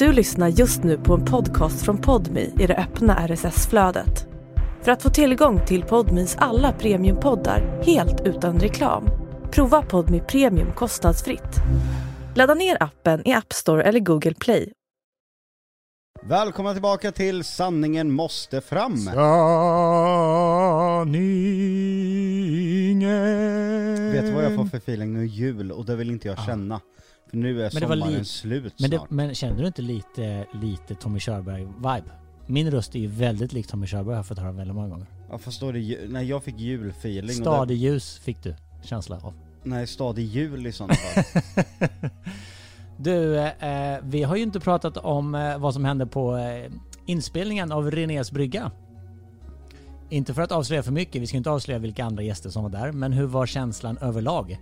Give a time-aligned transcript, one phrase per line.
[0.00, 4.26] Du lyssnar just nu på en podcast från Podmi i det öppna RSS-flödet.
[4.82, 9.08] För att få tillgång till Podmis alla premiumpoddar helt utan reklam,
[9.50, 11.56] prova Podmi Premium kostnadsfritt.
[12.34, 14.72] Ladda ner appen i App Store eller Google Play.
[16.22, 18.96] Välkomna tillbaka till Sanningen måste fram.
[18.96, 19.22] Sanningen.
[24.12, 25.26] Vet du vad jag får för feeling nu?
[25.26, 26.80] Jul och det vill inte jag känna.
[27.30, 29.10] För nu är Men det sommaren li- slut Men, det, snart.
[29.10, 32.10] men kände du inte lite, lite Tommy Körberg-vibe?
[32.46, 35.06] Min röst är ju väldigt lik Tommy Körberg, har jag fått höra väldigt många gånger.
[35.30, 37.36] Ja fast då är det ju- Nej jag fick julfeeling.
[37.36, 39.32] Stadig ljus fick du känsla av.
[39.32, 41.24] Det, nej stadig jul i sådana fall.
[43.02, 46.72] Du, eh, vi har ju inte pratat om eh, vad som hände på eh,
[47.06, 48.70] inspelningen av Renés brygga.
[50.10, 52.70] Inte för att avslöja för mycket, vi ska inte avslöja vilka andra gäster som var
[52.70, 54.58] där, men hur var känslan överlag?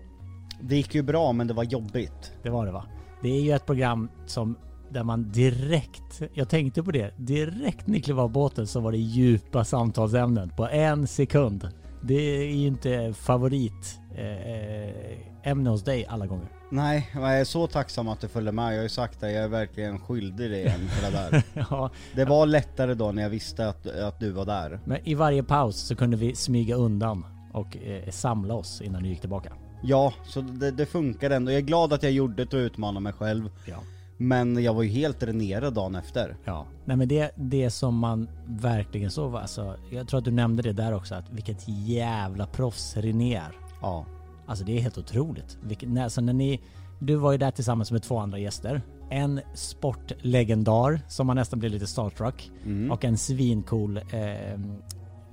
[0.60, 2.32] Det gick ju bra men det var jobbigt.
[2.42, 2.84] Det var det va?
[3.22, 4.56] Det är ju ett program som
[4.90, 8.98] där man direkt, jag tänkte på det, direkt ni klev av båten så var det
[8.98, 11.68] djupa samtalsämnen på en sekund.
[12.02, 16.48] Det är ju inte favorit eh, ämne hos dig alla gånger.
[16.70, 18.72] Nej, jag är så tacksam att du följde med.
[18.72, 21.42] Jag har ju sagt det, jag är verkligen skyldig dig en för det där.
[21.70, 24.80] ja, Det var lättare då när jag visste att, att du var där.
[24.84, 29.08] men i varje paus så kunde vi smyga undan och eh, samla oss innan du
[29.08, 29.52] gick tillbaka.
[29.82, 31.52] Ja, så det, det funkar ändå.
[31.52, 33.50] Jag är glad att jag gjorde det och utmanade mig själv.
[33.66, 33.76] Ja.
[34.16, 36.36] Men jag var ju helt dränerad dagen efter.
[36.44, 40.30] Ja, nej men det, det som man verkligen såg var alltså, jag tror att du
[40.30, 43.52] nämnde det där också, att vilket jävla proffs René är.
[43.82, 44.06] Ja.
[44.46, 45.58] Alltså det är helt otroligt.
[45.62, 46.60] Vilket, när, alltså när ni,
[46.98, 48.82] du var ju där tillsammans med två andra gäster.
[49.10, 52.50] En sportlegendar som man nästan blir lite starstruck.
[52.64, 52.90] Mm.
[52.90, 54.60] Och en svincool eh,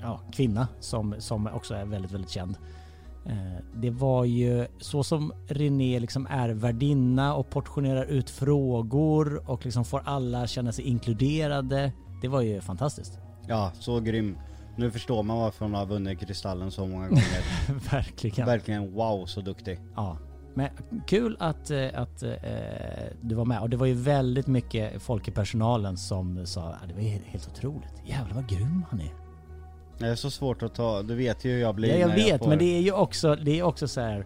[0.01, 2.57] ja, kvinna som, som också är väldigt, väldigt känd.
[3.25, 9.65] Eh, det var ju så som René liksom är värdinna och portionerar ut frågor och
[9.65, 11.91] liksom får alla känna sig inkluderade.
[12.21, 13.19] Det var ju fantastiskt.
[13.47, 14.38] Ja, så grym.
[14.77, 17.23] Nu förstår man varför hon har vunnit Kristallen så många gånger.
[17.91, 18.45] Verkligen.
[18.45, 19.79] Verkligen wow, så duktig.
[19.95, 20.17] Ja,
[20.53, 20.69] men
[21.07, 22.31] kul att, eh, att eh,
[23.21, 26.88] du var med och det var ju väldigt mycket folk i personalen som sa att
[26.88, 27.94] det var he- helt otroligt.
[28.05, 29.25] Jävlar vad grym han är.
[29.97, 32.16] Det är så svårt att ta, du vet ju hur jag blir Ja, jag när
[32.16, 32.50] vet, får...
[32.50, 34.25] men det är ju också, det är också så här.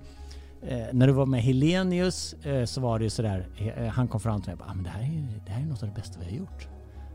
[0.67, 4.19] Eh, när du var med Helenius eh, så var det ju sådär, eh, han kom
[4.19, 5.89] fram till mig och bara, ah, men det här är det här är något av
[5.89, 6.67] det bästa vi har gjort.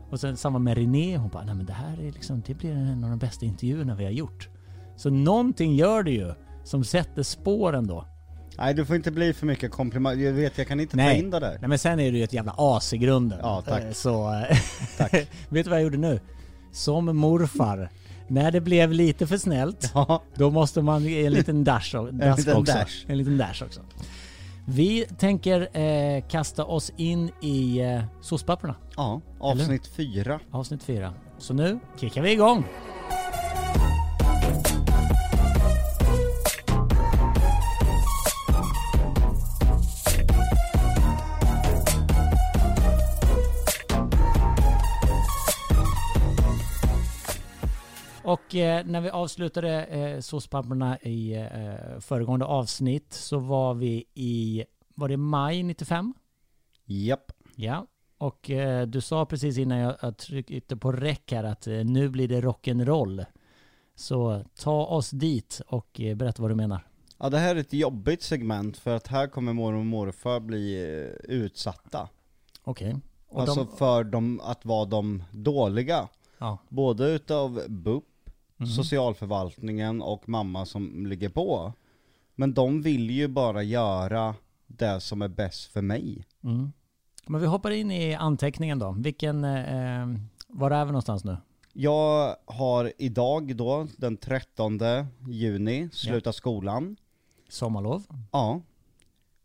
[0.09, 2.71] Och sen samma med René, hon bara, nej men det här är liksom, det blir
[2.71, 4.49] en av de bästa intervjuerna vi har gjort.
[4.97, 6.33] Så någonting gör det ju
[6.63, 8.05] som sätter spåren då.
[8.57, 11.19] Nej du får inte bli för mycket komplimang, jag vet jag kan inte ta Nej.
[11.19, 11.57] in det där.
[11.59, 13.39] Nej men sen är du ju ett jävla as i grunden.
[13.41, 13.83] Ja, tack.
[13.83, 14.33] Eh, Så...
[14.33, 14.57] eh,
[14.97, 15.13] Tack.
[15.49, 16.19] vet du vad jag gjorde nu?
[16.71, 17.89] Som morfar.
[18.27, 22.13] När det blev lite för snällt, Ja, då måste man ge en liten dash, och,
[22.13, 22.73] dask liten också.
[22.73, 23.05] dash.
[23.07, 23.81] En liten dash också.
[24.67, 30.39] Vi tänker eh, kasta oss in i eh, sospapperna, ja avsnitt fyra.
[30.51, 31.13] avsnitt 4.
[31.37, 32.65] Så nu kickar vi igång!
[48.25, 54.63] Och eh, när vi avslutade eh, såspapperna i eh, föregående avsnitt så var vi i,
[54.95, 56.13] var det maj 95?
[56.85, 57.31] Japp.
[57.55, 57.87] Ja.
[58.17, 62.09] Och eh, du sa precis innan jag, jag tryckte på räck här att eh, nu
[62.09, 63.25] blir det rock'n'roll.
[63.95, 66.87] Så ta oss dit och eh, berätta vad du menar.
[67.19, 70.75] Ja det här är ett jobbigt segment för att här kommer mormor och morfar bli
[70.83, 72.09] eh, utsatta.
[72.63, 72.95] Okej.
[73.27, 76.07] Och Alltså de, för dem att vara de dåliga.
[76.37, 76.57] ja.
[76.69, 78.03] Både utav BUP,
[78.65, 78.75] Mhm.
[78.75, 81.73] socialförvaltningen och mamma som ligger på.
[82.35, 84.35] Men de vill ju bara göra
[84.67, 86.25] det som är bäst för mig.
[86.43, 86.71] Mm.
[87.27, 88.95] Men vi hoppar in i anteckningen då.
[88.99, 90.07] Vilken, eh,
[90.47, 91.37] var är vi någonstans nu?
[91.73, 94.79] Jag har idag då, den 13
[95.27, 96.95] juni, slutat skolan.
[97.49, 98.03] Sommarlov?
[98.31, 98.61] Ja.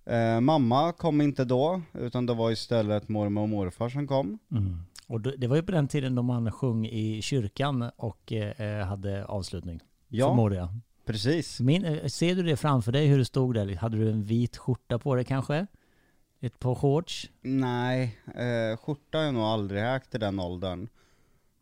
[0.04, 4.38] Eh, mamma kom inte då, utan det var istället mormor och morfar som kom.
[4.50, 4.82] Mm.
[5.10, 9.24] Och det var ju på den tiden då man sjöng i kyrkan och eh, hade
[9.24, 9.80] avslutning.
[10.08, 10.68] Ja, Förmodar jag.
[11.04, 11.60] precis.
[11.60, 13.76] Min, eh, ser du det framför dig hur det stod där?
[13.76, 15.66] Hade du en vit skjorta på dig kanske?
[16.40, 17.30] Ett par shorts?
[17.42, 20.88] Nej, eh, skjorta har jag nog aldrig ägt i den åldern.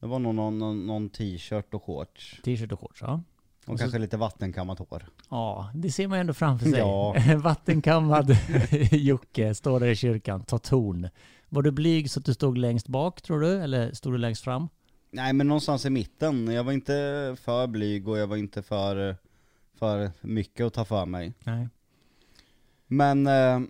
[0.00, 2.40] Det var nog någon, någon, någon t-shirt och shorts.
[2.44, 3.22] T-shirt och shorts, ja.
[3.66, 5.06] Och, Och så- kanske lite vattenkammat hår.
[5.30, 6.78] Ja, det ser man ju ändå framför sig.
[6.78, 7.14] Ja.
[7.36, 8.36] Vattenkammad
[8.92, 11.08] Jocke står där i kyrkan, tar ton.
[11.48, 13.62] Var du blyg så att du stod längst bak tror du?
[13.62, 14.68] Eller stod du längst fram?
[15.10, 16.48] Nej men någonstans i mitten.
[16.48, 16.92] Jag var inte
[17.40, 19.16] för blyg och jag var inte för,
[19.74, 21.34] för mycket att ta för mig.
[21.44, 21.68] Nej.
[22.86, 23.60] Men eh,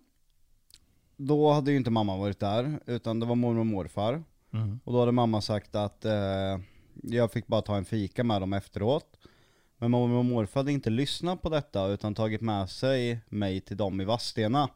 [1.16, 4.22] då hade ju inte mamma varit där, utan det var mormor och morfar.
[4.52, 4.80] Mm.
[4.84, 6.58] Och då hade mamma sagt att eh,
[7.02, 9.19] jag fick bara ta en fika med dem efteråt.
[9.78, 13.76] Men mormor och morfar hade inte lyssnat på detta utan tagit med sig mig till
[13.76, 14.69] dem i Vadstena.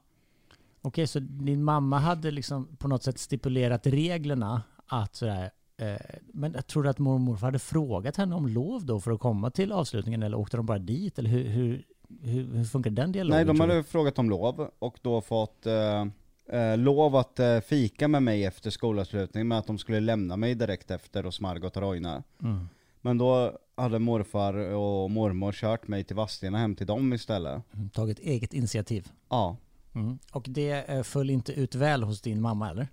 [0.82, 5.96] Okej, så din mamma hade liksom på något sätt stipulerat reglerna att sådär, eh,
[6.32, 9.20] men jag tror att mormor och morfar hade frågat henne om lov då för att
[9.20, 11.18] komma till avslutningen eller åkte de bara dit?
[11.18, 11.84] Eller hur, hur,
[12.22, 13.36] hur, hur funkar den dialogen?
[13.36, 16.06] Nej, de hade frågat om lov och då fått eh,
[16.48, 20.54] eh, lov att eh, fika med mig efter skolavslutning med att de skulle lämna mig
[20.54, 22.22] direkt efter hos Margot och Roine.
[22.42, 22.68] Mm.
[23.00, 27.62] Men då hade morfar och mormor kört mig till Vadstena hem till dem istället.
[27.74, 29.08] Mm, Tagit eget initiativ.
[29.28, 29.56] Ja,
[29.94, 30.18] Mm.
[30.32, 32.88] Och det eh, föll inte ut väl hos din mamma eller?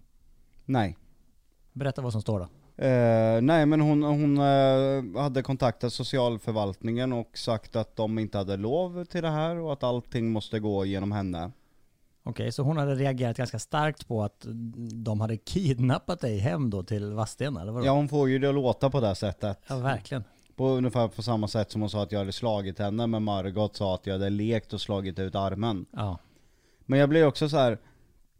[0.65, 0.97] nej.
[1.73, 2.45] Berätta vad som står då.
[2.85, 8.57] Eh, nej men hon, hon eh, hade kontaktat socialförvaltningen och sagt att de inte hade
[8.57, 11.51] lov till det här och att allting måste gå genom henne.
[12.23, 14.45] Okej, så hon hade reagerat ganska starkt på att
[15.05, 17.85] de hade kidnappat dig hem då till Vadstena, eller vadå?
[17.85, 19.59] Ja hon får ju det att låta på det sättet.
[19.67, 20.23] ja verkligen.
[20.55, 23.75] På ungefär på samma sätt som hon sa att jag hade slagit henne, men Margot
[23.75, 25.85] sa att jag hade lekt och slagit ut armen.
[25.91, 26.17] Ja.
[26.89, 27.77] Men jag blir också så här.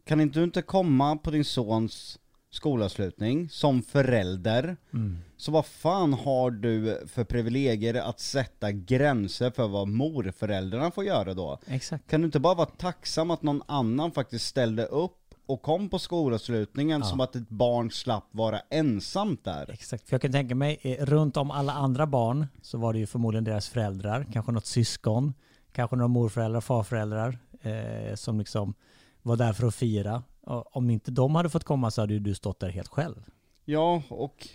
[0.04, 2.18] kan inte du inte komma på din sons
[2.50, 4.76] skolavslutning som förälder?
[4.92, 5.18] Mm.
[5.36, 11.34] Så vad fan har du för privilegier att sätta gränser för vad morföräldrarna får göra
[11.34, 11.58] då?
[11.66, 12.10] Exakt.
[12.10, 15.98] Kan du inte bara vara tacksam att någon annan faktiskt ställde upp och kom på
[15.98, 17.06] skolavslutningen Ja.
[17.06, 19.70] som att ett barn slapp vara ensamt där?
[19.72, 22.98] Exakt, för jag kan tänka mig, eh, runt om alla andra barn så var det
[22.98, 25.34] ju förmodligen deras föräldrar, kanske något syskon,
[25.72, 28.74] kanske några morföräldrar, farföräldrar eh, som liksom
[29.22, 30.22] var där för att fira.
[30.44, 33.24] Om inte de hade fått komma så hade ju du stått där helt själv.
[33.64, 34.48] Ja, och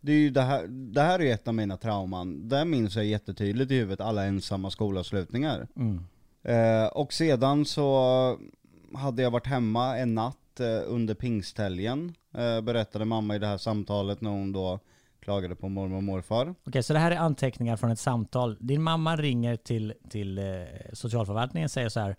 [0.00, 2.48] det är ju det här, det här är ju ett av mina trauman.
[2.48, 5.68] Där minns jag jättetydligt i huvudet alla ensamma skolavslutningar.
[5.76, 6.04] Mm.
[6.42, 8.38] Eh, och sedan så
[8.94, 13.58] hade jag varit hemma en natt eh, under pingsthelgen, eh, berättade mamma i det här
[13.58, 14.80] samtalet när hon då
[15.20, 16.54] klagade på mormor och morfar.
[16.66, 18.56] Okej, så det här är anteckningar från ett samtal.
[18.60, 20.44] Din mamma ringer till, till eh,
[20.92, 22.16] socialförvaltningen och säger så här.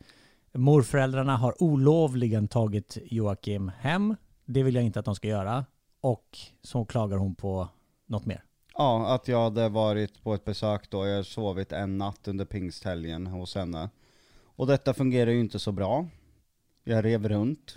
[0.58, 4.16] Morföräldrarna har olovligen tagit Joakim hem.
[4.46, 5.66] Det vill jag inte att de ska göra.
[6.02, 7.68] Och så klagar hon på
[8.06, 8.44] något mer.
[8.74, 12.46] Ja, att jag hade varit på ett besök då, jag hade sovit en natt under
[12.46, 13.90] pingsthelgen hos henne.
[14.46, 16.08] Och detta fungerar ju inte så bra.
[16.84, 17.76] Jag rev runt.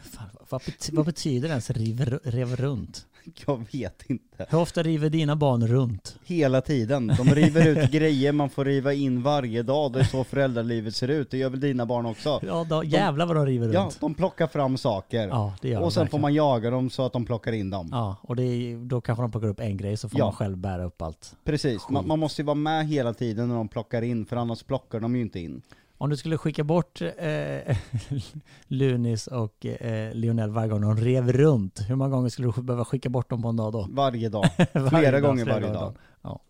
[0.00, 3.06] Fan, vad, bety- vad betyder ens river, rev runt?
[3.46, 4.46] Jag vet inte.
[4.50, 6.18] Hur ofta river dina barn runt?
[6.24, 7.06] Hela tiden.
[7.06, 9.92] De river ut grejer man får riva in varje dag.
[9.92, 11.30] Det är så föräldralivet ser ut.
[11.30, 12.40] Det gör väl dina barn också?
[12.46, 14.00] Ja, då, jävlar vad de river Ja, runt.
[14.00, 15.28] de plockar fram saker.
[15.28, 16.22] Ja, det gör de och sen får verkligen.
[16.22, 17.88] man jaga dem så att de plockar in dem.
[17.92, 20.24] Ja, och det är, då kanske de plockar upp en grej så får Ja.
[20.26, 21.36] man själv bära upp allt.
[21.44, 24.62] Precis, man, man måste ju vara med hela tiden när de plockar in, för annars
[24.62, 25.62] plockar de ju inte in.
[26.02, 27.76] Om du skulle skicka bort eh,
[28.66, 32.84] Lunis och eh, Lionel varje gång de rev runt, hur många gånger skulle du behöva
[32.84, 33.86] skicka bort dem på en dag då?
[33.90, 34.44] Varje dag.
[34.74, 35.80] Varje Flera dag, gånger flera varje dagar.
[35.80, 35.94] dag.
[36.22, 36.40] Ja.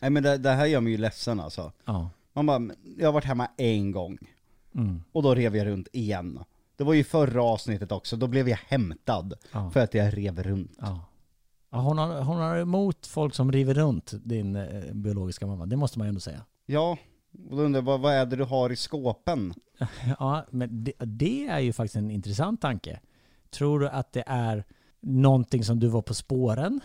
[0.00, 1.72] Nej men det, det här gör mig ju ledsen alltså.
[1.84, 2.10] Ja.
[2.32, 4.18] Man bara, jag har varit hemma en gång,
[4.74, 5.02] Mm.
[5.12, 6.38] och då rev jag runt igen.
[6.76, 9.70] Det var ju förra avsnittet också, då blev jag hämtad Ja.
[9.70, 10.72] för att jag rev runt.
[10.80, 11.00] Ja.
[11.70, 15.76] Ja, hon, har, hon har emot folk som river runt din eh, biologiska mamma, det
[15.76, 16.40] måste man ju ändå säga.
[16.66, 16.96] Ja,
[17.50, 19.54] och då undrar jag, vad, vad är det du har i skåpen?
[20.18, 23.00] Ja, men det, det är ju faktiskt en intressant tanke.
[23.50, 24.64] Tror du att det är
[25.00, 26.80] någonting som du var på spåren?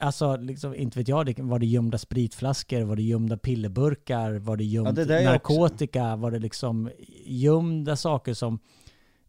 [0.00, 4.64] Alltså, liksom, inte vet jag, var det gömda spritflaskor, var det gömda pillerburkar, var det
[4.64, 6.90] gömd Ja, det är också- narkotika, var det liksom
[7.26, 8.58] gömda saker som...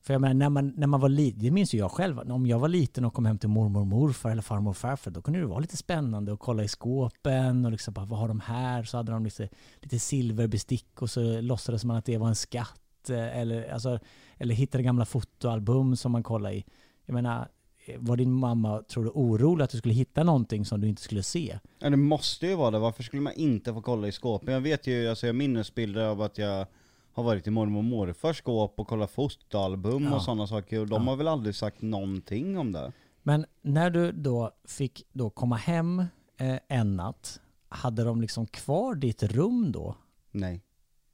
[0.02, 2.48] För jag menar, när man, när man var liten, det minns ju jag själv, om
[2.48, 5.22] jag var liten och kom hem till mormor och morfar eller farmor och farfar, då
[5.22, 8.40] kunde det vara lite spännande att kolla i skåpen och liksom bara, vad har de
[8.40, 8.84] här?
[8.84, 13.10] Så hade de lite, lite silverbestick och så låtsades man att det var en skatt.
[13.10, 14.00] Eh, eller, alltså,
[14.38, 16.66] eller hittade gamla fotoalbum som man kollade i.
[17.06, 17.48] Jag menar,
[17.86, 21.02] eh, var din mamma, tror du, orolig att du skulle hitta någonting som du inte
[21.02, 21.60] skulle se?
[21.80, 24.54] Ja det måste ju vara det, varför skulle man inte få kolla i skåpen?
[24.54, 26.68] Jag vet ju, alltså jag minnesbilder av att jag
[27.14, 30.16] har varit i mormor och morfars skåp och kollat fotoalbum Ja.
[30.16, 31.10] och sådana saker, och de Ja.
[31.12, 32.92] har väl aldrig sagt någonting om det?
[33.24, 36.00] Men när du då fick då komma hem
[36.38, 37.40] eh, en natt,
[37.70, 39.96] hade de liksom kvar ditt rum då?
[40.32, 40.62] Nej.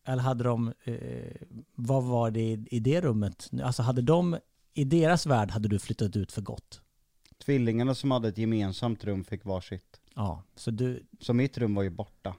[0.08, 0.96] Eller hade de, eh,
[1.76, 3.50] vad var det i, i det rummet?
[3.64, 4.38] Alltså hade de,
[4.74, 6.82] i deras värld hade du flyttat ut för gott?
[7.46, 10.02] Tvillingarna som hade ett gemensamt rum fick varsitt.
[10.16, 12.36] Ja, så du, Så mitt rum var ju borta.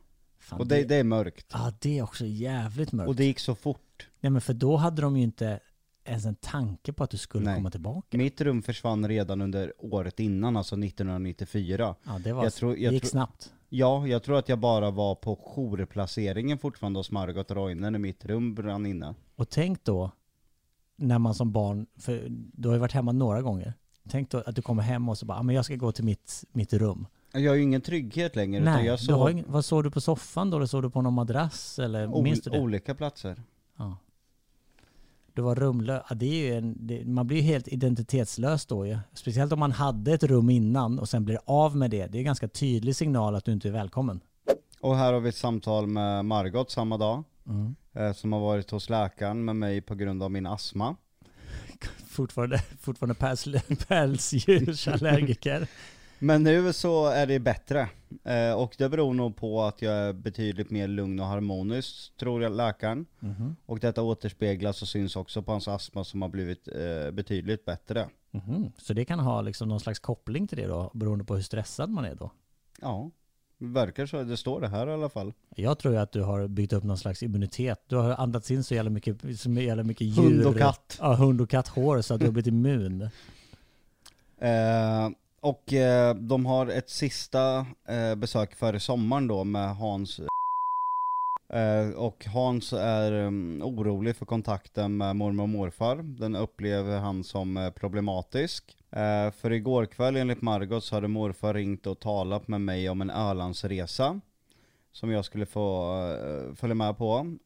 [0.47, 1.47] Fan, och det, det är mörkt.
[1.53, 3.09] Ja, det är också jävligt mörkt.
[3.09, 4.09] Och det gick så fort.
[4.21, 5.61] Nej men för då hade de ju inte
[6.05, 7.55] ens en tanke på att du skulle Nej.
[7.55, 8.19] komma tillbaka.
[8.19, 11.95] Mitt rum försvann redan under året innan, alltså 1994.
[12.05, 13.53] Ja, det, var, Jag tror- jag det gick tror- snabbt.
[13.69, 18.25] Ja, jag tror att jag bara var på jourplaceringen fortfarande hos Margot Roine när mitt
[18.25, 19.15] rum brann inne.
[19.37, 20.11] Och tänk då
[20.97, 23.75] när man som barn, för du har ju varit hemma några gånger.
[24.09, 26.05] Tänk då att du kommer hem och så bara, ah, men jag ska gå till
[26.05, 27.07] mitt, mitt rum.
[27.41, 29.85] Jag har ju ingen trygghet längre utan Nej, jag du har sov ingen, vad såg
[29.85, 30.57] du på soffan då?
[30.57, 31.79] Eller såg du på någon madrass?
[31.79, 32.59] Eller ol- minns du det?
[32.61, 33.43] olika platser.
[33.77, 33.97] Ja.
[35.33, 36.03] Du var rumlös.
[36.09, 38.99] Ja, det är ju en, det, man blir ju helt identitetslös då ju.
[39.15, 42.07] Speciellt om man hade ett rum innan och sen blir av med det.
[42.07, 44.21] Det är en ganska tydlig signal att du inte är välkommen.
[44.81, 47.75] Och här har vi ett samtal med Margot samma dag, Mm.
[47.93, 50.97] eh, som har varit hos läkaren med mig på grund av min astma.
[52.09, 53.45] Fortfarande, fortfarande päls,
[53.89, 55.69] pälsdjursallergiker.
[56.19, 57.89] Men nu så är det bättre.
[58.25, 62.43] Eh, och det beror nog på att jag är betydligt mer lugn och harmonisk, tror
[62.43, 63.07] jag läkaren.
[63.21, 63.57] Mhm.
[63.67, 68.09] Och detta återspeglas och syns också på hans astma som har blivit eh, betydligt bättre.
[68.31, 68.73] Mhm.
[68.79, 71.91] Så det kan ha liksom någon slags koppling till det då, beroende på hur stressad
[71.91, 72.31] man är då?
[72.81, 73.11] Ja,
[73.59, 74.23] det verkar så.
[74.23, 75.33] Det står det här i alla fall.
[75.57, 77.83] Jag tror ju att du har byggt upp någon slags immunitet.
[77.87, 80.23] Du har andats in så jävla mycket, så jävla mycket djur.
[80.23, 80.99] Hund och katt.
[81.01, 83.09] Ja, hund och katthår så att du har blivit immun.
[84.39, 85.09] Eh,
[85.47, 90.21] och eh, de har ett sista eh, besök före sommaren då med Hans
[91.49, 95.97] eh, och Hans är um, orolig för kontakten med mormor och morfar.
[95.97, 98.77] Den upplever han som eh, problematisk.
[98.91, 103.01] Eh, för igår kväll enligt Margot så hade morfar ringt och talat med mig om
[103.01, 104.21] en Ölandsresa.
[104.93, 107.37] Som jag skulle få eh, följa med på.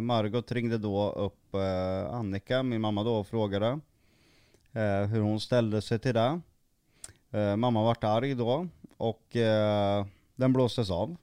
[0.00, 1.54] Margot ringde då upp
[2.10, 3.80] Annika, min mamma då, och frågade
[5.10, 6.40] hur hon ställde sig till det.
[7.30, 10.06] Eh, mamma vart arg då och eh,
[10.36, 11.16] den blåstes av.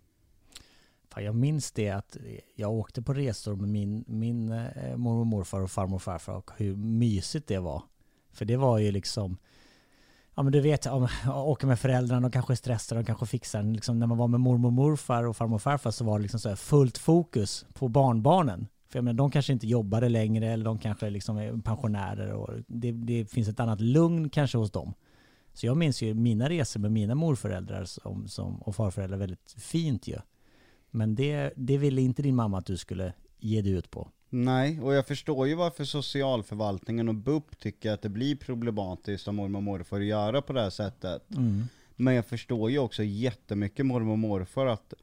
[1.09, 2.17] Fan, jag minns det att
[2.55, 6.33] jag åkte på resor med min, min eh, mormor och morfar och farmor och farfar
[6.33, 7.83] och hur mysigt det var.
[8.33, 9.37] För det var ju liksom,
[10.35, 13.63] ja men du vet, om jag åker med föräldrarna, de kanske stressar, de kanske fixar.
[13.63, 16.21] Liksom, när man var med mormor och morfar och farmor och farfar så var det
[16.21, 18.67] liksom så här fullt fokus på barnbarnen.
[18.87, 22.49] För jag menar, de kanske inte jobbade längre eller de kanske liksom är pensionärer och
[22.67, 24.93] det, det finns ett annat lugn kanske hos dem.
[25.55, 30.07] Så jag minns ju mina resor med mina morföräldrar som, som, och farföräldrar väldigt fint
[30.07, 30.17] ju.
[30.91, 34.11] Men det, det ville inte din mamma att du skulle ge dig ut på.
[34.29, 39.35] Nej, och jag förstår ju varför socialförvaltningen och BUP tycker att det blir problematiskt om
[39.35, 41.23] mormor och morfar göra på det här sättet.
[41.95, 44.93] Men jag förstår ju också jättemycket mormor och morfar att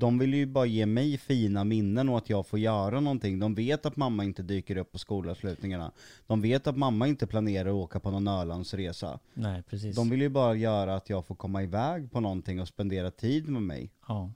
[0.00, 3.38] de vill ju bara ge mig fina minnen och att jag får göra någonting.
[3.38, 5.92] De vet att mamma inte dyker upp på skolavslutningarna.
[6.26, 9.18] De vet att mamma inte planerar att åka på någon Ölandsresa.
[9.34, 9.96] Nej, precis.
[9.96, 13.48] De vill ju bara göra att jag får komma iväg på någonting och spendera tid
[13.48, 13.92] med mig.
[14.08, 14.32] Ja.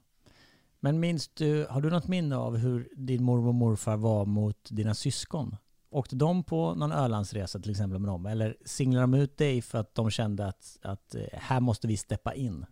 [0.79, 4.67] Men minns du, har du något minne av hur din mormor och morfar var mot
[4.69, 5.55] dina syskon?
[5.89, 8.25] Åkte de på någon Ölandsresa till exempel med dem?
[8.25, 11.97] Eller singlade de ut dig för att de kände att, att eh, här måste vi
[11.97, 12.65] steppa in?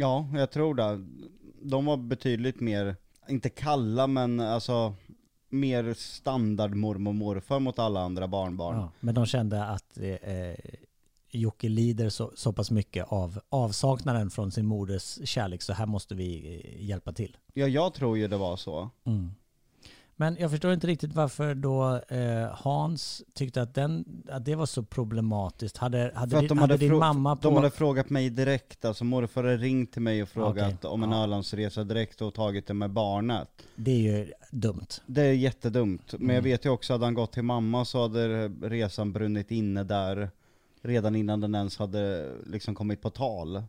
[0.00, 1.06] Ja, jag tror det.
[1.62, 2.96] De var betydligt mer,
[3.28, 4.94] inte kalla men alltså
[5.48, 8.76] mer standard mormor och morfar mot alla andra barnbarn.
[8.76, 8.92] Ja.
[9.00, 10.54] Men de kände att eh,
[11.30, 16.14] Jocke lider så, så pass mycket av avsaknaden från sin moders kärlek så här måste
[16.14, 17.36] vi eh, hjälpa till.
[17.52, 18.90] Ja, jag tror ju det var så.
[20.20, 24.66] Men jag förstår inte riktigt varför då eh, Hans tyckte att, den, att det var
[24.66, 25.76] så problematiskt.
[25.76, 27.42] Hade, hade, din, de hade hade, din mamma på...
[27.42, 31.02] de hade frågat mig direkt, alltså morfar hade ringt till mig och frågat Okej, om
[31.02, 31.22] en ja.
[31.22, 33.48] Ölandsresa direkt och tagit det med barnet.
[33.76, 34.86] Det är ju dumt.
[35.06, 36.44] Det är jättedumt, men jag Mm.
[36.44, 40.30] vet ju också att han gått till mamma så hade resan brunnit inne där
[40.82, 43.62] redan innan den ens hade liksom kommit på tal.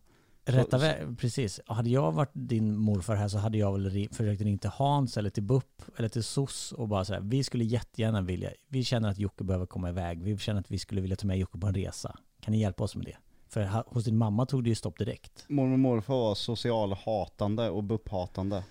[0.52, 1.60] Rätta så- vä- precis.
[1.66, 5.30] Hade jag varit din morfar här så hade jag väl försökt ringa till Hans eller
[5.30, 9.18] till BUP eller till SOS och bara säga vi skulle jättegärna vilja, vi känner att
[9.20, 11.74] Jocke behöver komma iväg, vi känner att vi skulle vilja ta med Jocke på en
[11.74, 12.16] resa.
[12.42, 13.18] Kan ni hjälpa oss med det?
[13.50, 15.46] För hos din mamma tog det ju stopp direkt.
[15.50, 18.64] Mormor och morfar var socialhatande och BUP-hatande.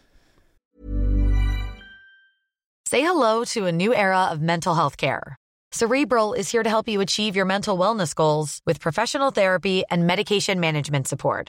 [2.91, 5.37] Say hello to a new era of mental health care.
[5.73, 10.07] Cerebral is here to help you achieve your mental wellness goals with professional therapy and
[10.07, 11.49] medication management support.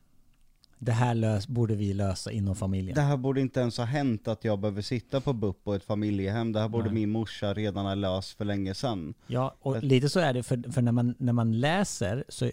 [0.83, 2.95] det här lös, borde vi lösa inom familjen.
[2.95, 5.83] Det här borde inte ens ha hänt att jag behöver sitta på BUP och ett
[5.83, 6.51] familjehem.
[6.51, 6.93] Det här borde Nej.
[6.93, 9.13] min morsa redan ha löst för länge sedan.
[9.27, 12.51] Ja, och Jag- lite så är det, för, för när, man, när man läser så,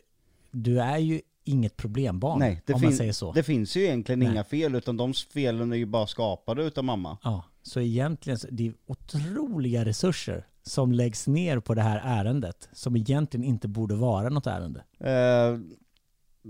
[0.51, 3.33] du är ju inget problembarn, Nej, det, om man fin- säger så.
[3.33, 4.29] det finns ju egentligen Nej.
[4.29, 7.19] inga fel, utan de felen är ju bara skapade utav mamma.
[7.23, 12.69] Ja, så egentligen, så- det är otroliga resurser som läggs ner på det här ärendet,
[12.73, 14.85] som egentligen inte borde vara något ärende.
[14.99, 15.59] Eh,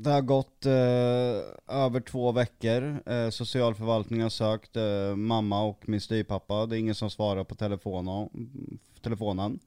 [0.02, 3.02] det har gått eh, över två veckor.
[3.06, 6.66] Eh, socialförvaltningen har sökt eh, mamma och min styvpappa.
[6.66, 8.28] Det är ingen som svarar på telefonen.
[9.02, 9.58] telefonen.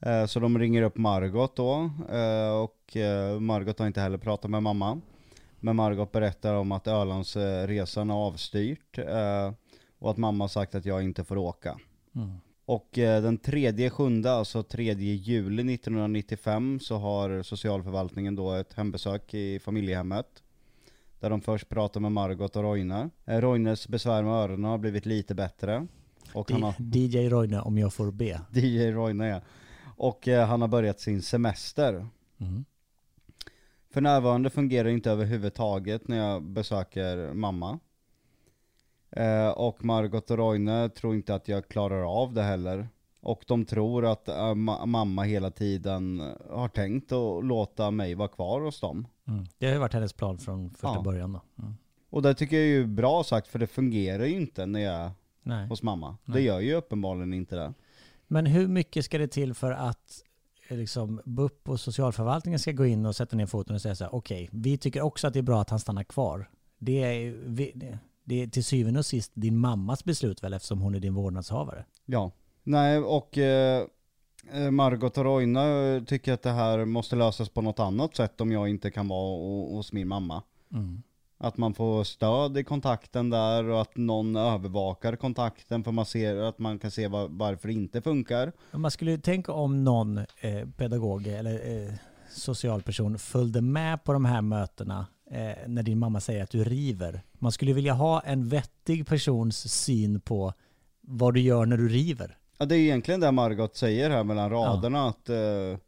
[0.00, 1.90] Eh, så de ringer upp Margot då.
[2.12, 5.00] Eh, och eh, Margot har inte heller pratat med mamma.
[5.60, 8.98] Men Margot berättar om att Ölandsresan har avstyrt.
[8.98, 9.52] Eh,
[9.98, 11.78] och att mamma har sagt att jag inte får åka.
[12.14, 12.38] Mm.
[12.64, 19.34] Och eh, den tredje sjunde, alltså 3 juli 1995, så har socialförvaltningen då ett hembesök
[19.34, 20.42] i familjehemmet.
[21.20, 23.10] Där de först pratar med Margot och Roine.
[23.24, 25.86] Eh, Roines besvär med öronen har blivit lite bättre.
[26.32, 28.40] Och han har, DJ Roine, om jag får be.
[28.52, 29.40] DJ Roine ja.
[29.96, 32.06] Och eh, han har börjat sin semester.
[32.38, 32.64] Mm.
[33.90, 37.78] För närvarande fungerar det inte överhuvudtaget när jag besöker mamma.
[39.12, 42.88] Eh, och Margot och Roine tror inte att jag klarar av det heller.
[43.20, 48.28] Och de tror att eh, ma- mamma hela tiden har tänkt att låta mig vara
[48.28, 49.06] kvar hos dem.
[49.28, 49.44] Mm.
[49.58, 51.02] Det har ju varit hennes plan från första Ja.
[51.02, 51.40] början då.
[51.62, 51.74] Mm.
[52.10, 54.94] Och det tycker jag är ju bra sagt för det fungerar ju inte när jag
[54.94, 55.10] är
[55.42, 55.66] Nej.
[55.68, 56.16] hos mamma.
[56.24, 56.44] Det Nej.
[56.44, 57.74] gör ju uppenbarligen inte det.
[58.26, 60.22] Men hur mycket ska det till för att
[60.68, 64.04] eh, liksom, BUP och socialförvaltningen ska gå in och sätta ner foten och säga så
[64.04, 66.50] här, okej, vi tycker också att det är bra att han stannar kvar.
[66.78, 70.80] Det är, vi- det, det är till syvende och sist din mammas beslut väl eftersom
[70.80, 71.84] hon är din vårdnadshavare.
[72.06, 72.30] Ja.
[72.62, 73.86] Nej, och eh,
[74.52, 78.40] eh, Margot och Roine eh, tycker att det här måste lösas på något annat sätt
[78.40, 79.38] om jag inte kan vara
[79.76, 80.42] hos min mamma.
[80.72, 81.02] Mm.
[81.38, 86.36] Att man får stöd i kontakten där och att någon övervakar kontakten för man ser
[86.36, 88.52] att man kan se var, varför det inte funkar.
[88.72, 91.92] Man skulle ju tänka om någon eh, pedagog eller eh,
[92.30, 96.64] social person följde med på de här mötena eh, när din mamma säger att du
[96.64, 97.22] river.
[97.32, 100.52] Man skulle vilja ha en vettig persons syn på
[101.00, 102.36] vad du gör när du river.
[102.58, 105.78] Ja det är egentligen det Margot säger här mellan raderna att eh,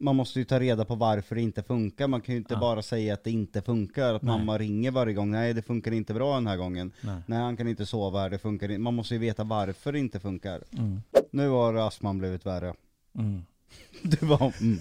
[0.00, 2.08] man måste ju ta reda på varför det inte funkar.
[2.08, 2.60] Man kan ju inte Ja.
[2.60, 4.14] bara säga att det inte funkar.
[4.14, 4.38] Att Nej.
[4.38, 5.30] mamma ringer varje gång.
[5.30, 6.92] Nej det funkar inte bra den här gången.
[7.00, 7.20] Nej.
[7.26, 8.78] Nej han kan inte sova här, det funkar inte.
[8.80, 10.62] Man måste ju veta varför det inte funkar.
[10.72, 11.02] Mm.
[11.30, 12.74] Nu har astman blivit värre.
[13.18, 13.42] Mm.
[14.02, 14.78] Det var mm.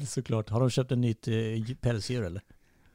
[0.06, 0.48] Såklart.
[0.50, 1.34] Har de köpt en nytt eh,
[1.80, 2.42] pälsdjur eller?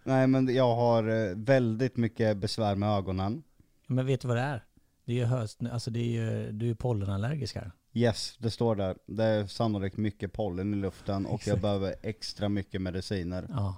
[0.03, 3.43] Nej men jag har eh, väldigt mycket besvär med ögonen.
[3.87, 4.63] Men vet du vad det är?
[5.05, 7.71] Det är ju höst, alltså det är ju, du är pollenallergisk här.
[7.93, 8.97] Yes, det står där.
[9.05, 13.45] Det är sannolikt mycket pollen i luften och jag behöver extra mycket mediciner.
[13.49, 13.75] Ja.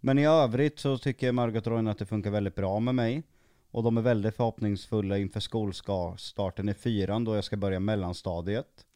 [0.00, 3.22] Men i övrigt så tycker Margot Roine att det funkar väldigt bra med mig.
[3.70, 8.86] Och de är väldigt förhoppningsfulla inför skolstarten i fyran då jag ska börja mellanstadiet.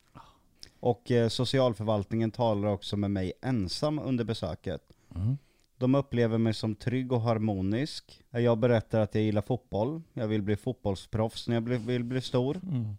[0.80, 4.82] Och eh, socialförvaltningen talar också med mig ensam under besöket.
[5.14, 5.38] Mm.
[5.78, 8.22] De upplever mig som trygg och harmonisk.
[8.30, 10.02] Jag berättar att jag gillar fotboll.
[10.12, 12.60] Jag vill bli fotbollsproffs när jag bli- vill bli stor.
[12.62, 12.96] Mm.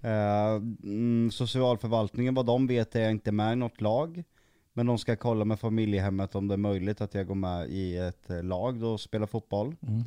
[0.00, 4.24] Eh, mm, socialförvaltningen, vad de vet är jag inte med i något lag.
[4.72, 7.96] Men de ska kolla med familjehemmet om det är möjligt att jag går med i
[7.96, 9.76] ett eh, lag då och spelar fotboll.
[9.88, 10.04] Mm.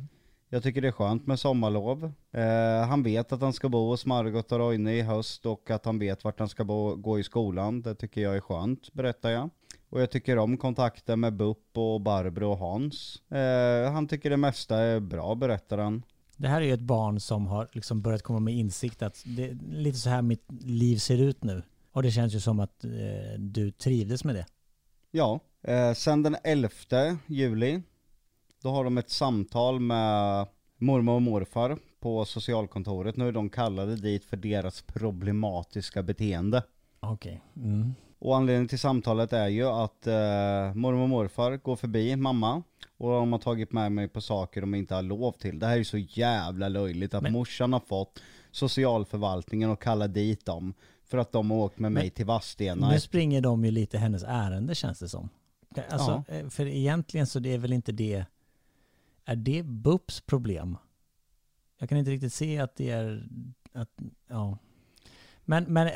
[0.54, 2.12] Jag tycker det är skönt med sommarlov.
[2.32, 5.84] Eh, han vet att han ska bo hos Margot och Roine i höst och att
[5.84, 7.82] han vet vart han ska bo, gå i skolan.
[7.82, 9.50] Det tycker jag är skönt, berättar jag.
[9.88, 13.22] Och jag tycker om kontakten med BUP och Barbro och Hans.
[13.30, 16.02] Eh, han tycker det mesta är bra, berättar han.
[16.36, 19.44] Det här är ju ett barn som har liksom börjat komma med insikt att det
[19.44, 21.62] är lite så här mitt liv ser ut nu.
[21.92, 22.90] Och det känns ju som att eh,
[23.38, 24.46] du trivdes med det.
[25.10, 26.70] Ja, eh, sen den 11
[27.26, 27.82] juli,
[28.62, 30.46] då har de ett samtal med
[30.78, 33.16] mormor och morfar på socialkontoret.
[33.16, 36.62] Nu är de kallade dit för deras problematiska beteende.
[37.00, 37.40] Okej.
[37.56, 37.94] Mm.
[38.18, 40.12] Och anledningen till samtalet är ju att eh,
[40.74, 42.62] mormor och morfar går förbi mamma
[42.98, 45.58] och de har tagit med mig på saker de inte har lov till.
[45.58, 50.08] Det här är ju så jävla löjligt att Men- morsan har fått socialförvaltningen att kalla
[50.08, 52.90] dit dem för att de har åkt med mig Men- till Vadstena.
[52.90, 55.28] Nu springer de ju lite hennes ärende känns det som.
[55.90, 58.24] Alltså, eh, för egentligen så det är väl inte det...
[59.24, 60.76] Är det BUPs problem?
[61.78, 63.26] Jag kan inte riktigt se att det är...
[63.72, 63.88] Att,
[64.28, 64.58] ja.
[65.44, 65.90] Men, men,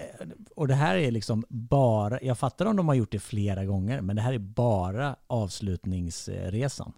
[0.56, 4.00] och det här är liksom bara, jag fattar om de har gjort det flera gånger,
[4.00, 6.92] men det här är bara avslutningsresan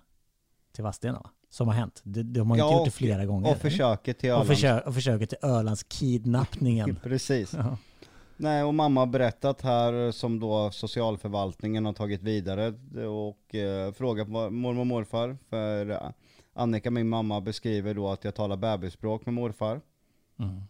[0.72, 1.30] till Vadstena va?
[1.50, 2.00] Som har hänt.
[2.04, 3.50] De, de har inte Ja, gjort det och- flera gånger.
[3.50, 4.48] och försöket till och, Ölands.
[4.50, 6.96] försök, och försöket till Ölandskidnappningen.
[7.02, 7.52] Precis.
[7.54, 7.76] Ja.
[8.40, 12.74] Nej, och mamma har berättat här som då socialförvaltningen har tagit vidare
[13.06, 15.38] och eh, frågat mormor och morfar.
[15.48, 16.10] För eh,
[16.52, 19.80] Annika, min mamma, beskriver då att jag talar bebisspråk med morfar.
[20.38, 20.62] Mm.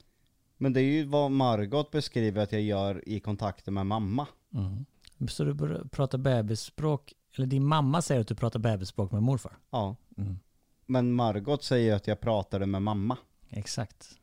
[0.57, 4.26] Men det är ju vad Margot beskriver att jag gör i kontakten med mamma.
[4.54, 4.85] Mm.
[5.28, 9.59] Så du pratar bebisspråk, eller din mamma säger att du pratar bebisspråk med morfar?
[9.70, 9.96] Ja.
[10.18, 10.38] Mm.
[10.87, 13.16] Men Margot säger att jag pratade med mamma.
[13.50, 14.18] Exakt.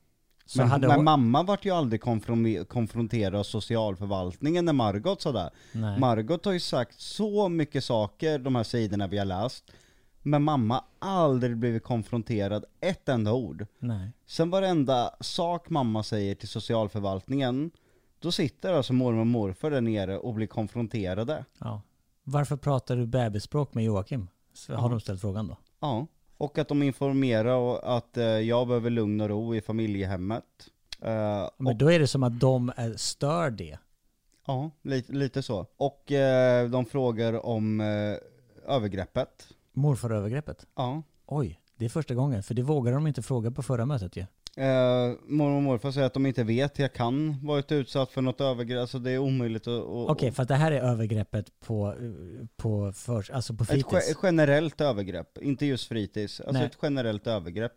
[0.45, 1.05] Så Men, hade men hon...
[1.05, 5.51] mamma vart ju aldrig konfron- konfronterad av socialförvaltningen när Margot sa det.
[5.99, 9.71] Margot har ju sagt så mycket saker de här sidorna vi har läst.
[10.21, 13.67] Men mamma aldrig blivit konfronterad ett enda ord.
[13.79, 14.11] Nej.
[14.25, 17.71] Sen varenda sak mamma säger till socialförvaltningen,
[18.19, 21.45] då sitter alltså mormor och morfar där nere och blir konfronterade.
[21.59, 21.81] Ja.
[22.23, 24.27] Varför pratar du bebisspråk med Joakim?
[24.53, 24.89] Så har Ja.
[24.89, 25.57] de ställt frågan då?
[25.79, 26.07] Ja.
[26.37, 30.43] Och att de informerar och att eh, jag behöver lugn och ro i familjehemmet.
[31.01, 33.77] Eh, Men då är det som att de stör det.
[34.47, 35.67] ja, lite, lite så.
[35.77, 38.17] Och eh, de frågar om eh,
[38.75, 39.47] övergreppet.
[39.73, 40.65] Morfarövergreppet?
[40.75, 41.03] Ja.
[41.25, 42.43] Oj, det är första gången.
[42.43, 44.25] För det vågade de inte fråga på förra mötet ju.
[44.57, 44.65] Eh,
[45.27, 48.79] mormor och morfar säger att de inte vet, jag kan varit utsatt för något övergrepp,
[48.79, 49.83] alltså det är omöjligt att...
[49.87, 51.95] Okej, för att det här är övergreppet på,
[52.57, 54.09] på, för, alltså på fritids.
[54.11, 56.39] ett generellt övergrepp, inte just fritids.
[56.39, 56.65] Alltså Nej.
[56.65, 57.73] ett generellt övergrepp.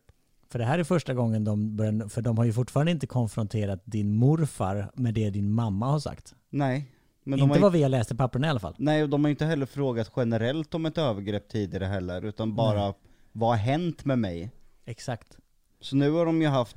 [0.49, 3.83] För det här är första gången de börjar, för de har ju fortfarande inte konfronterat
[3.85, 6.35] din morfar med det din mamma har sagt.
[6.51, 6.85] Nej.
[7.25, 8.75] Men de inte har, vad vi har läst i papperna i alla fall.
[8.79, 12.85] Nej, och de har inte heller frågat generellt om ett övergrepp tidigare heller, utan bara
[12.85, 12.95] Nej.
[13.33, 14.51] vad har hänt med mig?
[14.85, 15.38] Exakt.
[15.81, 16.77] Så nu har de ju haft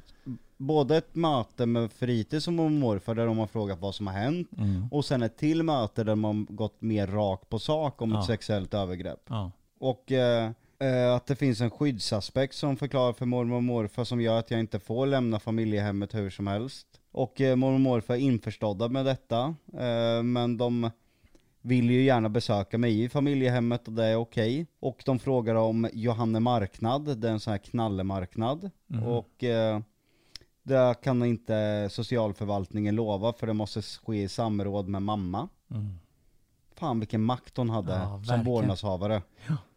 [0.58, 4.50] både ett möte med fritids och morfar där de har frågat vad som har hänt,
[4.58, 4.88] Mm.
[4.92, 8.20] och sen ett till möte där man har gått mer rakt på sak om Ja.
[8.20, 9.24] ett sexuellt övergrepp.
[9.30, 9.52] Ja.
[9.80, 14.22] Och eh, eh, att det finns en skyddsaspekt som förklarar för mormor och morfar som
[14.22, 16.88] gör att jag inte får lämna familjehemmet hur som helst.
[17.12, 20.92] Och eh, mormor och morfar är införstådda med detta, eh, men de
[21.62, 24.68] vill ju gärna besöka mig i familjehemmet och det är okej.
[24.80, 28.70] Och de frågar om Johanne marknad, det är en sån här knallemarknad.
[28.88, 29.04] Mhm.
[29.04, 29.80] Och eh,
[30.64, 35.50] det kan inte socialförvaltningen lova för det måste ske i samråd med mamma.
[35.72, 35.94] Mm.
[36.76, 38.46] Fan vilken makt hon hade Ja, som verkligen.
[38.46, 39.22] vårdnadshavare.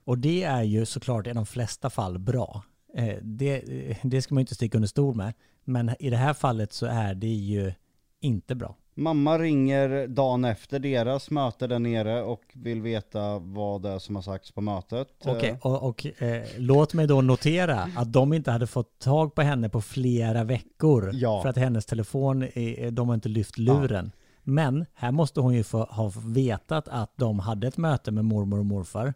[0.04, 2.62] Och det är ju såklart i de flesta fall bra.
[2.94, 5.32] Eh, det, eh, det ska man ju inte sticka under stol med.
[5.64, 7.72] Men i det här fallet så är det ju
[8.20, 8.76] inte bra.
[8.96, 14.14] Mamma ringer dagen efter deras möte där nere och vill veta vad det är som
[14.14, 15.08] har sagts på mötet.
[15.24, 19.34] Okej, Eh, och, och eh, låt mig då notera att de inte hade fått tag
[19.34, 21.10] på henne på flera veckor.
[21.12, 21.42] Ja.
[21.42, 24.12] För att hennes telefon, är, de har inte lyft luren.
[24.42, 28.58] Men här måste hon ju få, ha vetat att de hade ett möte med mormor
[28.58, 29.14] och morfar.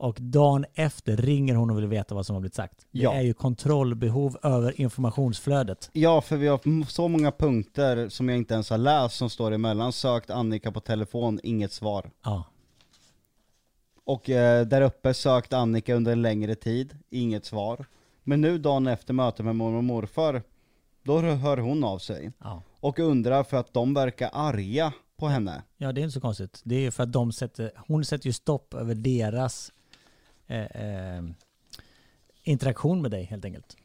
[0.00, 2.86] Och dagen efter ringer hon och vill veta vad som har blivit sagt.
[2.90, 3.12] Det Ja.
[3.14, 5.90] är ju kontrollbehov över informationsflödet.
[5.92, 9.52] Ja, för vi har så många punkter som jag inte ens har läst som står
[9.52, 9.92] emellan.
[9.92, 12.10] Sökt Annika på telefon, inget svar.
[12.24, 12.44] Ja.
[14.04, 17.86] Och eh, där uppe sökt Annika under en längre tid, inget svar.
[18.24, 20.42] Men nu dagen efter mötet med mormor och morfar,
[21.02, 22.32] då hör hon av sig.
[22.38, 22.62] Ja.
[22.80, 25.62] Och undrar för att de verkar arga på henne.
[25.76, 26.60] Ja, det är inte så konstigt.
[26.64, 29.72] Det är ju för att de sätter, hon sätter ju stopp över deras
[30.48, 31.22] eh, eh,
[32.42, 33.76] interaktion med dig helt enkelt.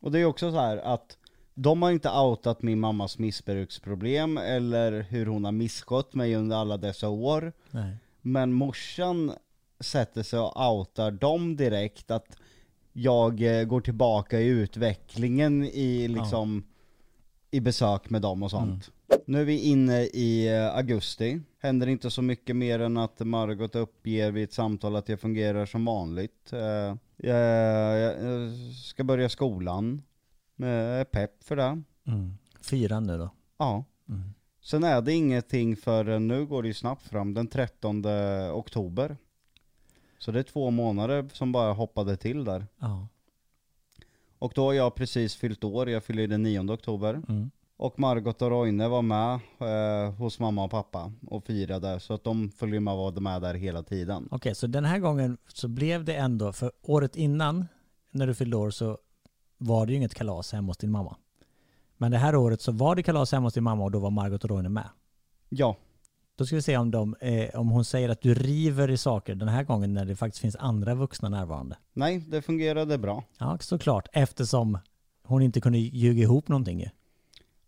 [0.00, 1.18] Och det är också så här att
[1.54, 6.76] de har inte outat min mammas missbruksproblem eller hur hon har misskött mig under alla
[6.76, 7.52] dessa år.
[7.70, 7.96] Nej.
[8.20, 9.32] Men morsan
[9.80, 12.36] sätter sig och outar dem direkt att
[12.92, 16.64] jag eh, går tillbaka i utvecklingen i liksom
[17.50, 18.90] i besök med dem och sånt.
[19.26, 21.40] Nu är vi inne i eh, augusti.
[21.58, 25.66] Händer inte så mycket mer än att Margot uppger vid ett samtal att jag fungerar
[25.66, 26.52] som vanligt.
[26.52, 28.14] Eh, jag,
[28.84, 30.02] ska börja skolan.
[30.56, 31.82] Jag är pepp för det.
[32.06, 32.38] Mm.
[32.60, 33.30] Fyran nu då.
[33.56, 33.84] Ja.
[34.08, 34.34] Mm.
[34.60, 38.06] Sen är det ingenting för nu går det ju snabbt fram, den 13
[38.52, 39.16] oktober.
[40.18, 42.66] Så det är två månader som bara hoppade till där.
[42.78, 43.08] Ja.
[44.38, 47.22] Och då har jag precis fyllt år, jag fyller den 9 oktober.
[47.28, 47.50] Mm.
[47.80, 52.24] Och Margot och Roine var med eh, hos mamma och pappa och firade, så att
[52.24, 54.28] de följer med var med där hela tiden.
[54.30, 57.66] Okej, så den här gången så blev det ändå, för året innan
[58.10, 58.98] när du fyllde år så
[59.58, 61.16] var det ju inget kalas hemma hos din mamma.
[61.96, 64.10] Men det här året så var det kalas hemma hos din mamma och då var
[64.10, 64.88] Margot och Roine med.
[65.48, 65.76] Ja,
[66.36, 69.34] Då ska vi se om, de, eh, om hon säger att du river i saker
[69.34, 71.76] den här gången när det faktiskt finns andra vuxna närvarande.
[71.92, 73.24] nej det fungerade bra.
[73.38, 74.08] Ja, såklart.
[74.12, 74.78] Eftersom
[75.22, 76.88] hon inte kunde ljuga ihop någonting ju.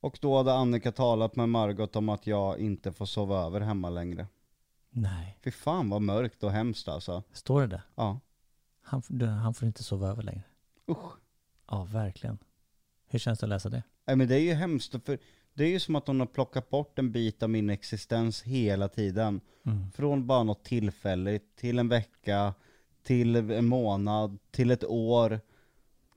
[0.01, 3.91] Och då hade Annika talat med Margot om att jag inte får sova över hemma
[3.91, 4.27] längre.
[4.91, 7.23] Nej, Fy fan vad mörkt och hemskt alltså.
[7.33, 7.83] står det där?
[7.95, 8.21] Ja,
[8.83, 10.43] Han, du, han får inte sova över längre.
[10.91, 11.13] usch.
[11.71, 12.39] Ja, verkligen.
[13.09, 13.83] Hur känns det att läsa det?
[14.07, 15.19] Nej men det är ju hemskt, för
[15.55, 18.89] Det är ju som att hon har plockat bort en bit av min existens hela
[18.89, 19.41] tiden.
[19.95, 22.55] Från bara något tillfälligt, till en vecka,
[23.03, 25.41] till en månad, till ett år.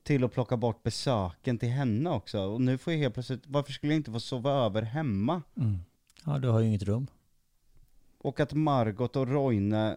[0.04, 2.40] Till att plocka bort besöken till henne också.
[2.40, 5.42] Och nu får jag helt plötsligt, varför skulle jag inte få sova över hemma?
[5.56, 5.78] Mm.
[6.24, 7.06] Ja, du har ju inget rum.
[8.18, 9.96] Och att Margot och Roine,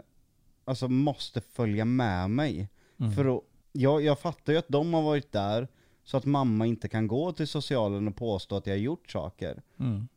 [0.65, 2.69] alltså måste följa med mig.
[2.99, 3.11] Mm.
[3.11, 5.67] För att, jag, jag fattar ju att de har varit där,
[6.03, 9.61] så att mamma inte kan gå till socialen och påstå att jag har gjort saker.
[9.79, 10.07] Mm.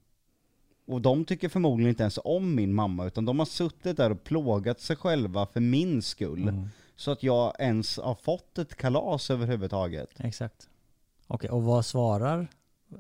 [0.87, 4.25] Och de tycker förmodligen inte ens om min mamma, utan de har suttit där och
[4.25, 6.49] plågat sig själva för min skull.
[6.49, 6.69] Mm.
[7.01, 10.11] Så att jag ens har fått ett kalas överhuvudtaget.
[10.19, 10.69] Exakt.
[11.27, 12.49] Okej, och vad svarar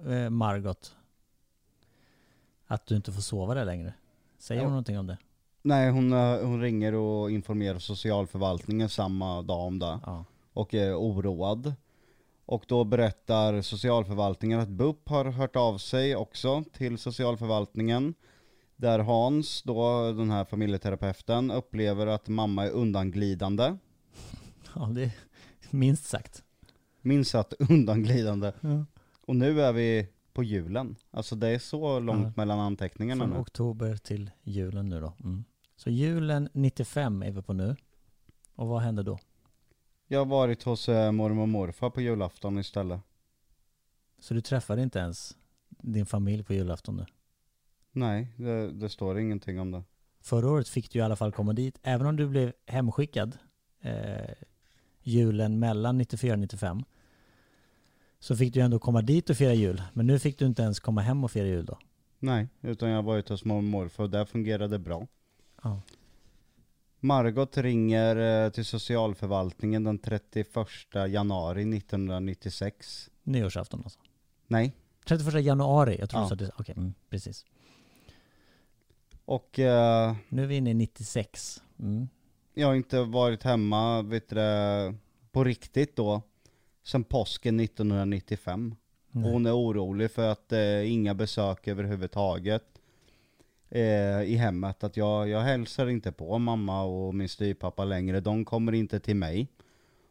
[0.09, 0.95] eh, Margot?
[2.67, 3.95] Att du inte får sova där längre?
[4.39, 4.65] Säger Ja.
[4.65, 5.19] hon någonting om det?
[5.63, 9.99] Nej, hon, eh, hon ringer och informerar socialförvaltningen samma dag om det.
[10.07, 10.25] Ja.
[10.53, 11.75] och är oroad.
[12.47, 18.15] Och då berättar socialförvaltningen att BUP har hört av sig också till socialförvaltningen.
[18.77, 23.77] Där Hans, då den här familjeterapeuten, upplever att mamma är undanglidande.
[24.75, 25.13] ja, det är
[25.71, 26.45] minst sagt.
[27.03, 28.53] Minst sagt undanglidande.
[28.61, 28.85] Ja.
[29.27, 30.97] Och nu är vi på julen.
[31.11, 32.33] Alltså det är så långt Ja.
[32.37, 33.41] mellan anteckningarna Från nu.
[33.41, 35.13] oktober till julen nu då.
[35.25, 35.45] Mm.
[35.77, 37.77] Så julen 95 är vi på nu.
[38.55, 39.19] Och vad händer då?
[40.07, 43.01] Jag har varit hos eh, mormor och morfar på julafton istället.
[44.19, 45.37] Så du träffade inte ens
[45.69, 47.07] din familj på julafton nu?
[47.93, 49.83] Nej, det, det står ingenting om det.
[50.21, 53.39] Förra året fick du i alla fall komma dit, även om du blev hemskickad
[53.81, 54.35] eh,
[55.03, 56.83] julen mellan 94 och 95.
[58.19, 59.83] Så fick du ändå komma dit och fira jul.
[59.93, 61.79] Men nu fick du inte ens komma hem och fira jul då.
[62.19, 65.07] Nej, utan jag har varit hos mormor och morfar och där fungerade det bra.
[65.63, 65.81] Ja.
[67.01, 70.49] Margot ringer eh, till socialförvaltningen den 31
[71.09, 73.11] januari 1996.
[73.23, 74.01] Nyårsafton alltså.
[74.47, 74.73] Nej.
[75.07, 76.25] 31 januari, jag tror Ja.
[76.25, 76.51] du sa det.
[76.59, 77.45] Okej, mm, precis.
[79.25, 81.63] Och eh, Nu är vi inne i 96.
[81.79, 82.09] Mm.
[82.55, 84.95] Jag har inte varit hemma, vet du, det,
[85.33, 86.23] på riktigt då,
[86.85, 88.75] sen påsken 1995.
[89.11, 89.33] Och Nej.
[89.33, 92.65] hon är orolig för att eh, inga besök överhuvudtaget
[93.71, 94.85] eh, i hemmet.
[94.85, 99.17] Att jag, jag hälsar inte på mamma och min styvpappa längre, de kommer inte till
[99.17, 99.49] mig.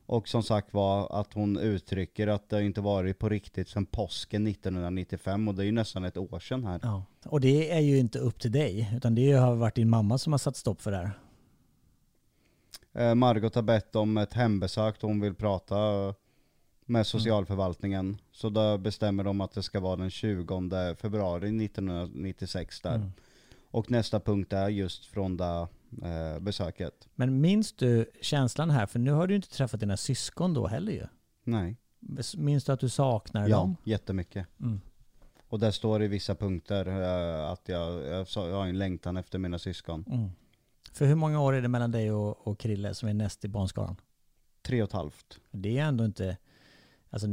[0.06, 4.48] Och som sagt var att hon uttrycker att det inte varit på riktigt sedan påsken
[4.48, 6.80] 1995 och det är ju nästan ett år sedan här.
[6.84, 7.04] Ja.
[7.26, 10.34] Och det är ju inte upp till dig, utan det har varit din mamma som
[10.34, 11.12] har satt stopp för det här.
[12.94, 15.76] Eh, Margot har bett om ett hembesök då hon vill prata
[16.86, 18.18] med socialförvaltningen.
[18.32, 22.96] Så då bestämmer de att det ska vara den 20 februari 1996 där.
[22.96, 23.12] Mm.
[23.72, 25.68] Och nästa punkt är just från det
[26.04, 27.08] eh, besöket.
[27.16, 28.86] Men minns du känslan här?
[28.86, 31.06] För nu har du inte träffat dina syskon då heller ju.
[31.44, 31.78] Nej.
[32.38, 33.76] Minns du att du saknar Ja, dem?
[33.84, 34.48] jättemycket.
[34.60, 34.82] Mm.
[35.48, 39.60] Och där står i vissa punkter eh, att jag, jag, har en längtan efter mina
[39.60, 40.32] syskon.
[40.94, 43.48] För hur många år är det mellan dig och, och Krille som är näst i
[43.48, 43.96] barnskaran?
[44.62, 45.40] Tre och ett halvt.
[45.52, 46.38] Det är ändå inte...
[47.10, 47.28] Alltså,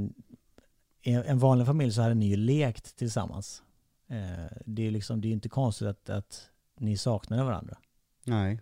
[1.03, 3.63] i en vanlig familj så hade ni ju lekt tillsammans.
[4.09, 7.77] Eh, det är liksom, det är inte konstigt att, att ni saknar varandra.
[8.25, 8.61] Nej.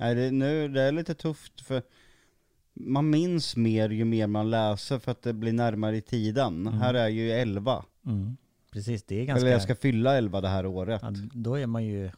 [0.00, 1.82] Nej det, nu, det är lite tufft för
[2.74, 6.66] man minns mer ju mer man läser för att det blir närmare i tiden.
[6.66, 6.72] Mm.
[6.80, 7.84] Här är ju 11.
[8.06, 8.36] Mm.
[8.72, 9.40] Precis, det är ganska...
[9.40, 11.00] Eller jag ska fylla 11 det här året.
[11.02, 12.10] ja, då är man ju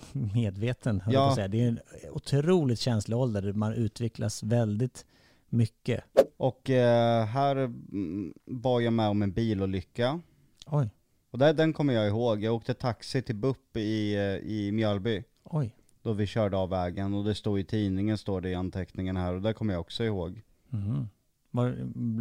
[0.34, 1.32] medveten, Ja.
[1.34, 1.48] säga.
[1.48, 1.80] Det är en
[2.12, 5.06] otroligt känslig ålder där man utvecklas väldigt
[5.48, 6.04] mycket.
[6.36, 10.20] Och eh, här mm, var jag med om en bilolycka.
[10.66, 10.90] Oj,
[11.30, 12.44] Och där, den kommer jag ihåg.
[12.44, 15.24] Jag åkte taxi till BUP i, eh, i Mjölby.
[15.44, 15.74] oj.
[16.02, 19.34] Då vi körde av vägen och det stod i tidningen, står det i anteckningen här
[19.34, 20.42] och det kommer jag också ihåg.
[20.68, 21.08] Mhm.
[21.50, 21.70] Var,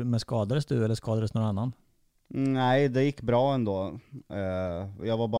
[0.03, 1.71] men skadades du eller skadades någon annan?
[2.33, 3.99] Mm, Nej, det gick bra ändå.
[4.29, 5.39] Eh, jag var bara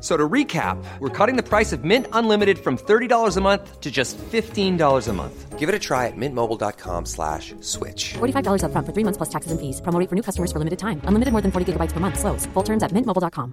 [0.00, 3.90] So to recap, we're cutting the price of Mint Unlimited from $30 a month to
[3.90, 5.58] just $15 a month.
[5.58, 8.14] Give it a try at mintmobile.com slash switch.
[8.18, 9.80] $45 upfront for three months plus taxes and fees.
[9.82, 11.00] Promo rate for new customers for limited time.
[11.08, 12.18] Unlimited more than 40 gigabytes per month.
[12.20, 12.46] Slows.
[12.54, 13.52] Full terms at mintmobile.com.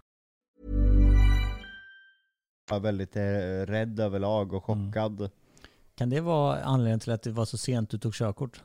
[2.81, 3.21] väldigt eh,
[3.65, 5.29] rädd överlag och chockad.
[5.97, 8.63] Kan det vara anledningen till att det var så sent du tog körkort?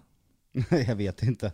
[0.89, 1.53] jag vet inte.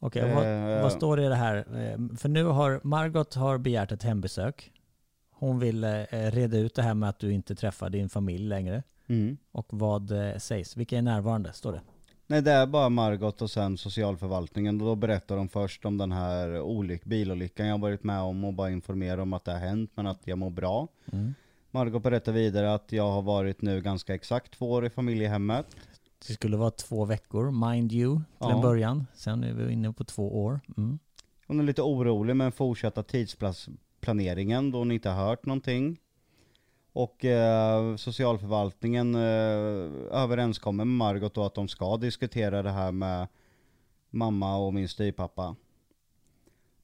[0.00, 1.56] Okej, Eh, vad, vad står det i det här?
[1.56, 4.72] Eh, För nu har Margot har begärt ett hembesök.
[5.38, 8.82] Hon vill eh, reda ut det här med att du inte träffar din familj längre.
[9.06, 9.36] Mm.
[9.52, 10.76] Och vad eh, sägs?
[10.76, 11.52] Vilka är närvarande?
[11.52, 11.80] Står det.
[12.26, 14.78] Nej det är bara Margot och sen socialförvaltningen.
[14.78, 18.70] Då berättar de först om den här olyck, bilolyckan jag varit med om och bara
[18.70, 20.88] informerar om att det har hänt men att jag mår bra.
[21.12, 21.34] Mm.
[21.70, 25.66] Margot berättar vidare att jag har varit nu ganska exakt två år i familjehemmet.
[26.26, 28.56] Det skulle vara två veckor, mind you, till Ja.
[28.56, 29.06] en början.
[29.14, 30.60] Sen är vi inne på två år.
[30.76, 30.98] Mm.
[31.46, 33.02] Hon är lite orolig med den fortsatta
[34.08, 35.98] tidsplaneringen då hon inte har hört någonting.
[36.92, 39.20] Och eh, socialförvaltningen eh,
[40.12, 43.28] överenskommer med Margot då att de ska diskutera det här med
[44.10, 45.56] mamma och min styvpappa.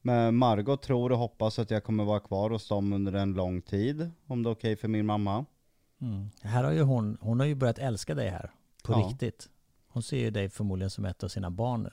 [0.03, 3.63] Men Margot tror och hoppas att jag kommer vara kvar hos dem under en lång
[3.63, 5.45] tid, om det är okej för min mamma.
[6.01, 6.29] Mm.
[6.43, 8.51] Här har ju hon, hon har ju börjat älska dig här,
[8.85, 8.99] på Ja.
[8.99, 9.49] riktigt.
[9.89, 11.91] Hon ser ju dig förmodligen som ett av sina barn nu.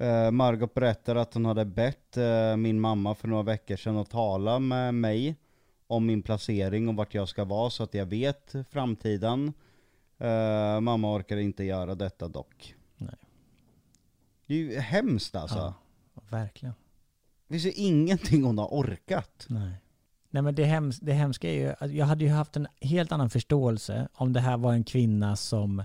[0.00, 4.10] Eh, Margot berättar att hon hade bett eh, min mamma för några veckor sedan att
[4.10, 5.36] tala med mig
[5.86, 9.52] om min placering och vart jag ska vara så att jag vet framtiden.
[10.18, 12.74] Eh, mamma orkar inte göra detta dock.
[12.96, 13.14] Nej.
[14.46, 15.74] Det är ju hemskt alltså.
[16.14, 16.74] Ja, verkligen.
[17.46, 19.46] Det finns ju ingenting hon har orkat.
[19.48, 19.72] Nej.
[20.30, 23.12] Nej men det, hems det hemska är ju att jag hade ju haft en helt
[23.12, 25.84] annan förståelse om det här var en kvinna som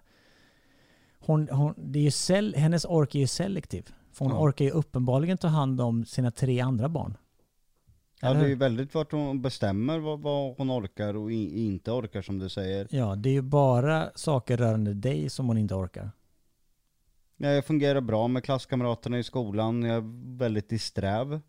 [1.19, 3.93] hon, hon, det är ju sel, hennes ork är ju selektiv.
[4.15, 4.41] För hon Ja.
[4.41, 7.17] orkar ju uppenbarligen ta hand om sina tre andra barn.
[8.21, 11.91] Ja, det är ju väldigt vart hon bestämmer vad, vad hon orkar och i, inte
[11.91, 12.87] orkar som du säger.
[12.89, 16.11] Ja, det är ju bara saker rörande dig som hon inte orkar.
[17.37, 21.41] Ja, jag fungerar bra med klasskamraterna i skolan, jag är väldigt disträv.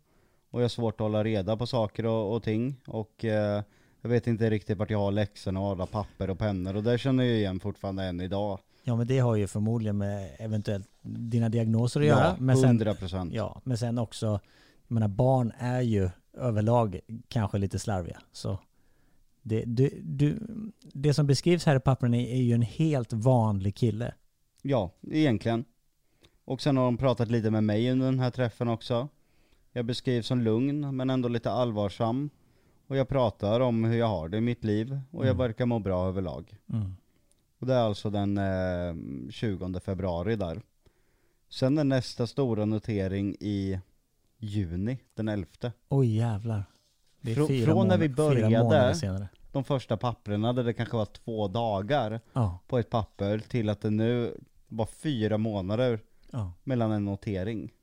[0.49, 2.75] Och jag har svårt att hålla reda på saker och, och ting.
[2.87, 3.63] Och eh,
[4.01, 6.75] jag vet inte riktigt vart jag har läxorna och alla papper och pennor.
[6.75, 8.59] Och det känner jag igen fortfarande än idag.
[8.83, 12.25] Ja men det har ju förmodligen med eventuellt dina diagnoser att göra.
[12.27, 12.95] Ja, men sen, 100.
[13.31, 14.25] Ja, men sen också,
[14.87, 18.21] jag menar barn är ju överlag kanske lite slarviga.
[18.31, 18.59] Så
[19.41, 20.39] det, du, du,
[20.93, 24.13] det som beskrivs här i pappren är, är ju en helt vanlig kille.
[24.61, 25.65] Ja, egentligen.
[26.45, 29.07] Och sen har de pratat lite med mig under den här träffen också.
[29.71, 32.29] Jag beskrivs som lugn men ändå lite allvarsam.
[32.87, 35.37] Och jag pratar om hur jag har det i mitt liv och jag Mm.
[35.37, 36.57] verkar må bra överlag.
[36.73, 36.95] Mm.
[37.59, 40.61] Och det är alltså den eh, 20 februari där.
[41.49, 43.79] Sen är nästa stora notering i
[44.37, 45.47] juni, den 11.
[45.89, 46.63] Oj jävlar.
[47.21, 49.27] Det är Frå- fyra, från när vi började-.
[49.51, 53.81] De första papperna där det kanske var två dagar Ja, på ett papper till att
[53.81, 55.99] det nu var fyra månader
[56.31, 56.53] ja.
[56.63, 57.73] mellan en notering.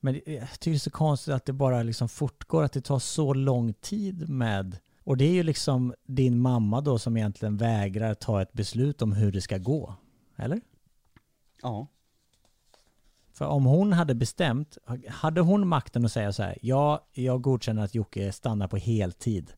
[0.00, 2.98] Men jag tycker det är så konstigt att det bara liksom fortgår, att det tar
[2.98, 4.78] så lång tid med...
[5.04, 9.12] Och det är ju liksom din mamma då som egentligen vägrar ta ett beslut om
[9.12, 9.94] hur det ska gå.
[10.36, 10.60] Eller?
[11.62, 11.86] Ja.
[13.38, 17.84] För om hon hade bestämt, hade hon makten att säga så här, ja, jag godkänner
[17.84, 19.52] att Jocke stannar på heltid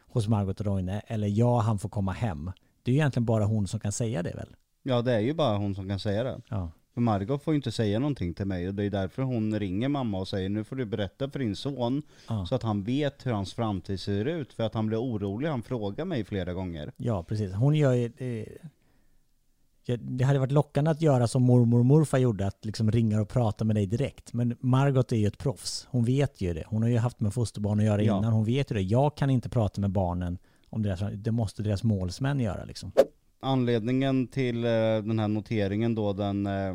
[0.00, 2.52] hos Margot och Roine, eller ja, han får komma hem.
[2.82, 4.56] Det är ju egentligen bara hon som kan säga det väl?
[4.82, 6.40] Ja det är ju bara hon som kan säga det.
[6.48, 6.70] Ja.
[6.94, 9.88] För Margot får ju inte säga någonting till mig och det är därför hon ringer
[9.88, 13.26] mamma och säger nu får du berätta för din son Ja, så att han vet
[13.26, 14.52] hur hans framtid ser ut.
[14.52, 16.92] För att han blir orolig, han frågar mig flera gånger.
[16.96, 17.52] ja precis.
[17.52, 18.44] Hon gör ju...
[19.88, 23.20] Eh, det hade varit lockande att göra som mormor och morfar gjorde, att liksom ringa
[23.20, 24.32] och prata med dig direkt.
[24.32, 25.86] Men Margot är ju ett proffs.
[25.90, 26.64] Hon vet ju det.
[26.66, 28.18] Hon har ju haft med fosterbarn att göra Ja.
[28.18, 28.32] innan.
[28.32, 28.82] Hon vet ju det.
[28.82, 30.38] Jag kan inte prata med barnen
[30.70, 31.00] om deras...
[31.14, 32.92] Det måste deras målsmän göra liksom.
[33.40, 36.74] Anledningen till eh, den här noteringen då den eh,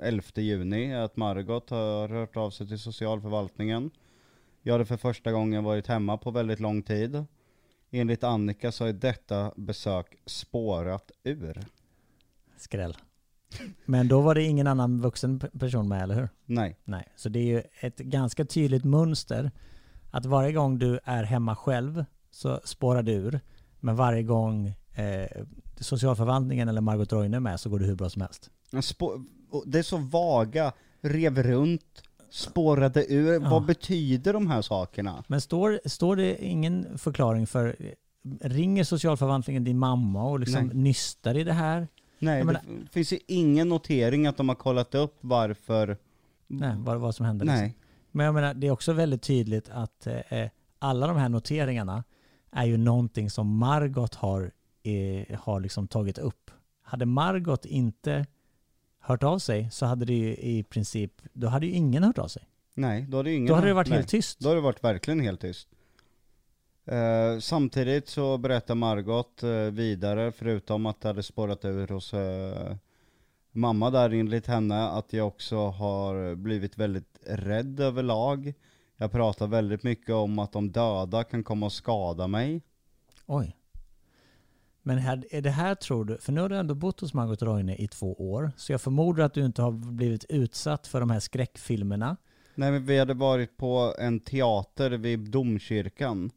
[0.00, 3.90] 11 juni är att Margot har hört av sig till socialförvaltningen.
[4.62, 7.24] Jag hade för första gången varit hemma på väldigt lång tid.
[7.90, 11.60] Enligt Annika så är detta besök spårat ur.
[12.58, 12.96] Skräll.
[13.84, 16.28] Men då var det ingen annan vuxen pe- person med, eller hur?
[16.46, 16.76] Nej.
[16.84, 17.08] Nej.
[17.16, 19.50] Så det är ju ett ganska tydligt mönster
[20.10, 23.40] att varje gång du är hemma själv så spårar det ur.
[23.80, 25.42] Men varje gång eh,
[25.80, 28.50] socialförvaltningen eller Margot Roine är med så går det hur bra som helst.
[29.66, 33.32] Det är så vaga, rev runt, spårade ur.
[33.42, 33.50] Ja.
[33.50, 35.24] Vad betyder de här sakerna?
[35.28, 37.76] Men står, står det ingen förklaring för
[38.40, 40.76] Ringer socialförvaltningen din mamma och liksom Nej.
[40.76, 41.88] nystar i det här?
[42.18, 45.96] Nej, det menar- f- finns ju ingen notering att de har kollat upp varför.
[46.46, 47.46] Nej, vad, vad som liksom.
[47.46, 47.76] Nej.
[48.10, 52.04] Men jag menar, det är också väldigt tydligt att eh, alla de här noteringarna
[52.50, 54.50] är ju någonting som Margot har,
[54.82, 56.50] eh, har liksom tagit upp.
[56.82, 58.26] Hade Margot inte
[59.00, 62.28] hört av sig så hade det ju i princip, då hade ju ingen hört av
[62.28, 62.42] sig.
[62.74, 63.48] Nej, då hade ju ingen...
[63.48, 63.96] Då hade det varit nej.
[63.98, 64.38] helt tyst.
[64.40, 65.68] Då har det varit verkligen helt tyst.
[66.88, 72.76] Eh, samtidigt så berättar Margot eh, vidare, förutom att det hade spårat ur hos eh,
[73.52, 78.54] mamma där enligt henne, att jag också har blivit väldigt rädd överlag.
[78.96, 82.62] Jag pratar väldigt mycket om att de döda kan komma och skada mig.
[83.26, 83.56] Oj.
[84.82, 87.42] Men här, är det här tror du, för nu har du ändå bott hos Margot
[87.42, 91.10] Roine i två år, så jag förmodar att du inte har blivit utsatt för de
[91.10, 92.16] här skräckfilmerna.
[92.54, 96.30] Nej men vi hade varit på en teater vid domkyrkan.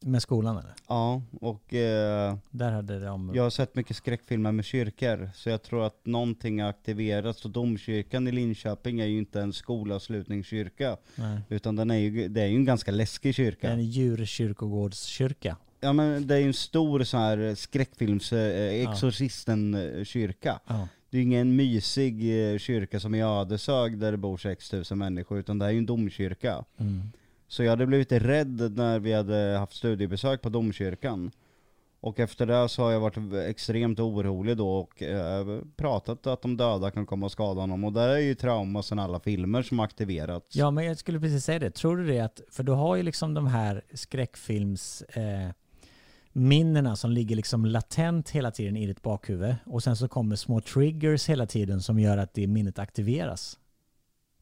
[0.00, 0.72] Med skolan eller?
[0.88, 3.32] Ja, och eh, Där hade de...
[3.34, 7.44] jag har sett mycket skräckfilmer med kyrkor, så jag tror att någonting har aktiverats.
[7.44, 11.40] Och domkyrkan i Linköping är ju inte en skolavslutningskyrka, Nej.
[11.48, 13.70] utan den är ju, det är ju en ganska läskig Det är kyrka.
[13.70, 15.56] en djurkyrkogårdskyrka.
[15.80, 20.60] Ja men det är ju en stor sån här skräckfilms, eh, exorcisten-kyrka.
[20.66, 20.88] Ja.
[21.10, 22.14] Det är ju ingen mysig
[22.52, 25.86] eh, kyrka som i Ödeshög där det bor 6000 människor, utan det är ju en
[25.86, 26.64] domkyrka.
[26.78, 27.02] Mm.
[27.48, 31.30] Så jag hade blivit rädd när vi hade haft studiebesök på domkyrkan.
[32.00, 36.56] Och efter det så har jag varit extremt orolig då och eh, pratat att de
[36.56, 37.84] döda kan komma och skada honom.
[37.84, 40.56] Och det är ju trauma sen alla filmer som aktiverats.
[40.56, 41.70] Ja, men jag skulle precis säga det.
[41.70, 45.50] Tror du det att, för du har ju liksom de här skräckfilms eh,
[46.32, 50.60] minnena som ligger liksom latent hela tiden i ditt bakhuvud och sen så kommer små
[50.60, 53.58] triggers hela tiden som gör att det minnet aktiveras.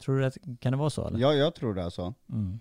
[0.01, 1.19] Tror du att, kan det vara så eller?
[1.19, 2.15] Ja, jag tror det är så.
[2.33, 2.61] Mm.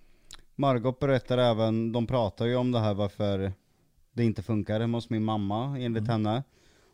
[0.55, 3.53] Margot berättar även, de pratar ju om det här varför
[4.13, 6.43] det inte funkar hemma hos min mamma enligt henne.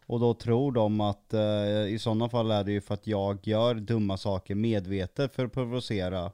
[0.06, 3.48] Och då tror de att eh, i sådana fall är det ju för att jag
[3.48, 6.32] gör dumma saker medvetet för att provocera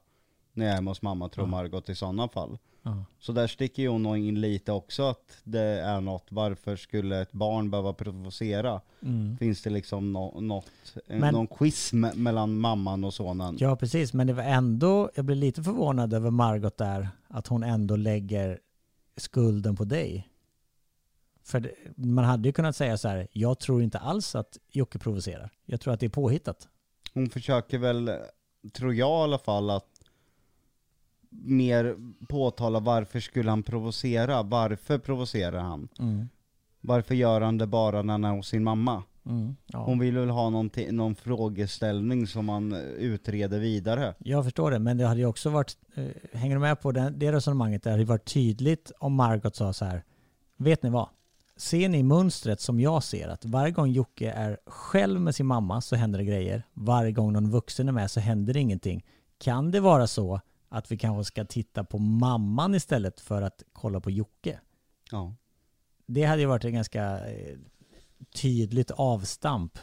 [0.54, 2.58] när jag är hemma hos mamma, tror Margot i sådana fall.
[3.20, 7.32] Så där sticker ju hon in lite också att det är något, varför skulle ett
[7.32, 8.82] barn behöva provocera?
[9.02, 9.38] Mm.
[9.38, 10.66] Finns det liksom no, något,
[11.08, 13.58] eh, Men- någon schism mellan mamman och sonen?
[13.60, 14.14] Ja, precis.
[14.14, 18.60] Men det var ändå, jag blev lite förvånad över Margot där, att hon ändå lägger
[19.18, 20.28] skulden på dig.
[21.44, 25.50] För man hade ju kunnat säga så här, jag tror inte alls att Jocke provocerar.
[25.66, 26.68] Jag tror att det är påhittat.
[27.14, 28.12] Hon försöker väl,
[28.74, 29.97] tror jag i alla fall, att
[31.30, 31.96] mer
[32.28, 34.44] påtala varför skulle han provocera?
[34.44, 35.90] Varför provocerar han?
[36.82, 39.04] Varför gör han det bara när han är hos sin mamma?
[39.30, 39.56] Mm.
[39.66, 39.84] Ja.
[39.84, 44.14] Hon vill väl ha någonting, någon frågeställning som man eh, utreder vidare.
[44.18, 47.14] Jag förstår det, men det hade ju också varit, eh, hänger du med på det,
[47.18, 50.04] det resonemanget, det hade varit tydligt om Margot sa så här,
[50.58, 51.10] vet ni vad?
[51.58, 55.82] Ser ni mönstret som jag ser, att varje gång Jocke är själv med sin mamma
[55.82, 59.06] så händer det grejer, varje gång någon vuxen är med så händer det ingenting.
[59.38, 64.00] Kan det vara så att vi kanske ska titta på mamman istället för att kolla
[64.00, 64.60] på Jocke?
[65.12, 65.36] Ja.
[66.06, 67.58] Det hade ju varit ett ganska eh,
[68.36, 69.80] tydligt avstamp,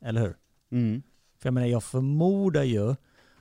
[0.00, 0.36] eller hur?
[0.70, 1.02] Mm.
[1.38, 2.94] För jag menar, jag förmodar ju,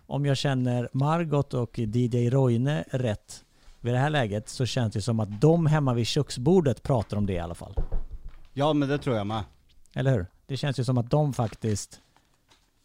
[0.06, 3.46] om jag känner Margot och DJ Roine rätt
[3.80, 7.26] vid det här läget, så känns det som att de hemma vid köksbordet pratar om
[7.26, 7.74] det i alla fall.
[8.54, 9.44] ja, men det tror jag med.
[9.94, 10.26] Eller hur?
[10.46, 12.02] Det känns ju som att de faktiskt,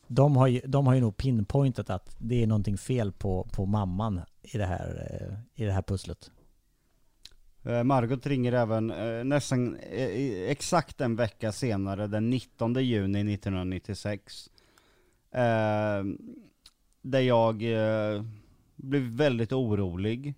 [0.07, 3.67] de har ju, de har ju nog pinpointat att det är någonting fel på, på
[3.67, 6.31] mamman i det här, eh, i det här pusslet.
[7.63, 9.77] Eh, Margot ringer även eh, nästan
[10.49, 14.51] exakt en vecka senare, den 19 juni 1996.
[17.03, 17.59] Där jag
[18.77, 20.35] blev väldigt orolig.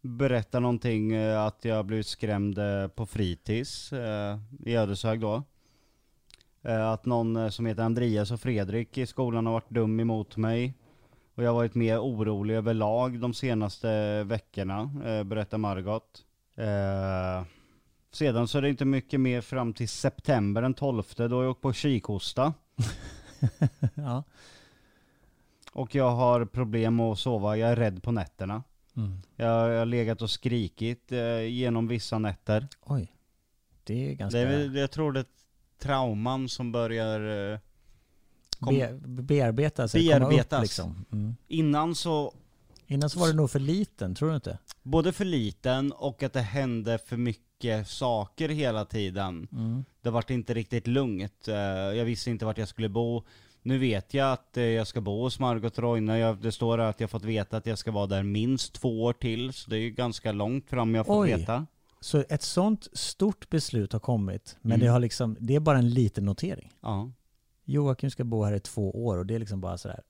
[0.00, 2.58] Berättar någonting att jag blivit skrämd
[2.94, 3.92] på fritids
[4.64, 5.42] i Ödeshög då.
[6.66, 10.36] Eh, att någon eh, som heter Andreas och Fredrik i skolan har varit dum emot
[10.36, 10.74] mig.
[11.34, 16.24] Och jag har varit mer orolig överlag de senaste veckorna, eh, berättar Margot.
[18.12, 21.50] Sedan så är det inte mycket mer fram till september den 12 då har jag
[21.50, 22.54] åkt på kikhosta.
[23.94, 24.24] ja.
[25.72, 28.62] Och jag har problem att sova, jag är rädd på nätterna.
[28.96, 29.22] Mm.
[29.36, 32.68] Jag, jag har legat och skrikit eh, genom vissa nätter.
[32.80, 33.12] Oj.
[33.84, 34.38] Det är ganska...
[34.38, 35.24] Det jag tror det
[35.78, 37.52] trauman som börjar...
[37.52, 37.58] Eh,
[38.60, 40.58] kom, Be, bearbetas, Bearbetas.
[40.58, 41.04] Upp, liksom.
[41.12, 41.36] mm.
[41.48, 42.34] Innan så,
[42.86, 44.58] Innan så var det nog för liten, tror du inte?
[44.82, 49.48] både för liten och att det hände för mycket saker hela tiden.
[49.52, 49.84] Mm.
[50.02, 51.48] Det vart inte riktigt lugnt.
[51.48, 53.22] Eh, Jag visste inte vart jag skulle bo.
[53.62, 56.08] Nu vet jag att eh, jag ska bo hos Margot Roine.
[56.18, 59.12] Jag, det står att jag fått veta att jag ska vara där minst två år
[59.12, 59.52] till.
[59.52, 61.34] Så det är ju ganska långt fram jag får Oj.
[61.34, 61.66] veta.
[62.06, 64.80] Så ett sånt stort beslut har kommit, men Mm.
[64.80, 66.72] det, har liksom, det är bara en liten notering.
[66.80, 67.10] Ja.
[67.64, 70.02] Joakim ska bo här i två år och det är liksom bara sådär,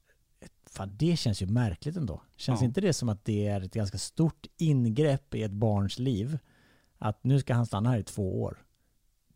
[0.70, 2.22] fan det känns ju märkligt ändå.
[2.36, 2.66] Känns Ja.
[2.66, 6.38] inte det som att det är ett ganska stort ingrepp i ett barns liv?
[6.98, 8.62] Att nu ska han stanna här i två år.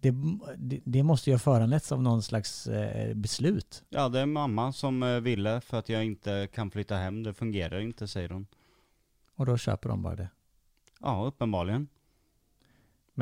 [0.00, 0.14] Det,
[0.56, 3.84] det, det måste ju ha föranletts av någon slags eh, beslut.
[3.88, 7.22] ja, det är mamma som eh, ville för att jag inte kan flytta hem.
[7.22, 8.46] Det fungerar inte, säger hon.
[9.36, 10.28] Och då köper de bara det.
[11.00, 11.88] Ja, uppenbarligen.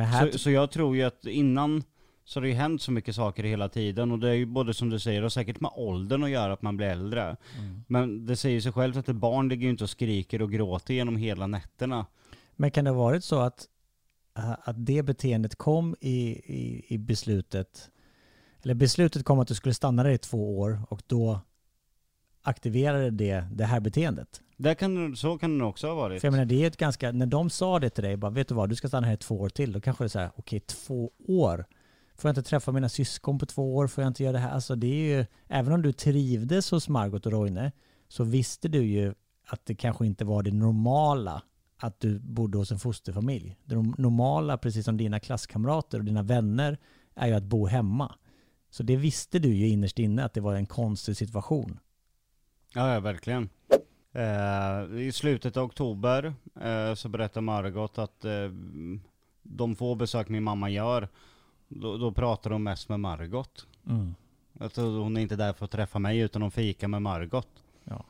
[0.05, 1.83] Här, Så, så jag tror ju att innan
[2.25, 4.75] så har det ju hänt så mycket saker hela tiden och det är ju både
[4.75, 7.37] som du säger och säkert med åldern att göra att man blir äldre.
[7.87, 10.95] Men det säger sig självt att ett barn ligger ju inte och skriker och gråter
[10.95, 12.07] genom hela nätterna.
[12.57, 13.69] men kan det ha varit så att
[14.39, 17.91] att det beteendet kom i, i, i beslutet,
[18.63, 21.41] eller beslutet kom att du skulle stanna där i två år och då
[22.43, 24.41] aktiverade det det här beteendet.
[24.61, 26.21] Det kan, så kan det också ha varit.
[26.21, 28.49] För jag menar det är ett ganska, när de sa det till dig, bara vet
[28.49, 30.19] du vad, du ska stanna här i två år till, då kanske det är så
[30.19, 31.67] här, okej två år?
[32.15, 33.87] Får jag inte träffa mina syskon på två år?
[33.87, 34.51] Får jag inte göra det här?
[34.51, 37.73] Alltså det är ju, även om du trivdes hos Margot och Roine,
[38.09, 39.15] så visste du ju
[39.47, 41.43] att det kanske inte var det normala
[41.77, 43.57] att du bodde hos en fosterfamilj.
[43.65, 46.79] Det normala, precis som dina klasskamrater och dina vänner,
[47.15, 48.15] är ju att bo hemma.
[48.71, 51.79] Så det visste du ju innerst inne att det var en konstig situation.
[52.75, 53.49] Ja, ja verkligen.
[54.19, 58.51] Eh, I slutet av oktober eh, så berättar Margot att eh,
[59.43, 61.09] de få besök min mamma gör,
[61.69, 63.67] då, då pratar de mest med Margot.
[63.87, 64.15] Mm.
[64.61, 67.49] Att hon är inte där för att träffa mig utan hon fikar med Margot.
[67.85, 68.05] Ja.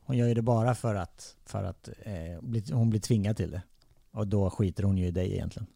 [0.00, 3.50] Hon gör ju det bara för att, för att eh, bli, hon blir tvingad till
[3.50, 3.62] det.
[4.10, 5.66] Och då skiter hon ju i dig egentligen.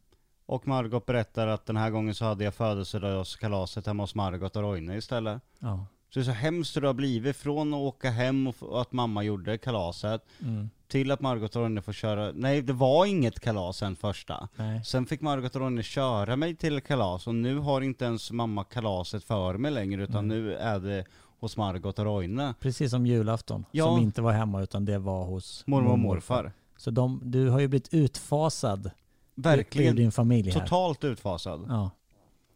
[0.47, 4.63] Och Margot berättar att den här gången så hade jag födelsedagskalaset hemma hos Margot och
[4.63, 5.43] Roine istället.
[5.59, 5.87] Ja.
[6.15, 8.81] Så det är så hemskt hur det har blivit från att åka hem och, och
[8.81, 10.71] att mamma gjorde kalaset Mm.
[10.89, 14.49] till att Margot och Roine får köra, nej det var inget kalas sen första.
[14.57, 14.85] Nej.
[14.85, 18.65] Sen fick Margot och Roine köra mig till kalas och nu har inte ens mamma
[18.65, 21.05] kalaset för mig längre utan nu är det
[21.41, 22.55] hos Margot och Roine.
[22.61, 23.85] Precis som julafton, Ja.
[23.85, 26.53] som inte var hemma utan det var hos Mormor och morfar.
[26.77, 28.93] Så de, du har ju blivit utfasad ur
[29.35, 30.61] Verkligen din familj här.
[30.61, 31.67] totalt utfasad.
[31.69, 31.91] Ja.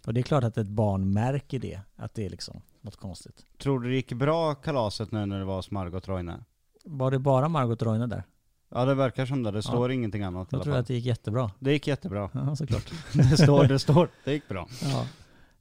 [0.07, 3.45] Och det är klart att ett barn märker det, att det är liksom något konstigt.
[3.59, 6.45] Tror du det gick bra kalaset nu när det var hos Margot Roine?
[6.85, 8.23] Var det bara Margot Roine där?
[8.69, 10.81] Ja det verkar som det, det står ingenting annat alla tror jag fall.
[10.81, 11.51] att det gick jättebra.
[11.59, 12.31] Det gick jättebra.
[12.33, 12.93] Ja, såklart.
[13.13, 14.69] Det står, det står, det gick bra.
[14.83, 15.07] Ja.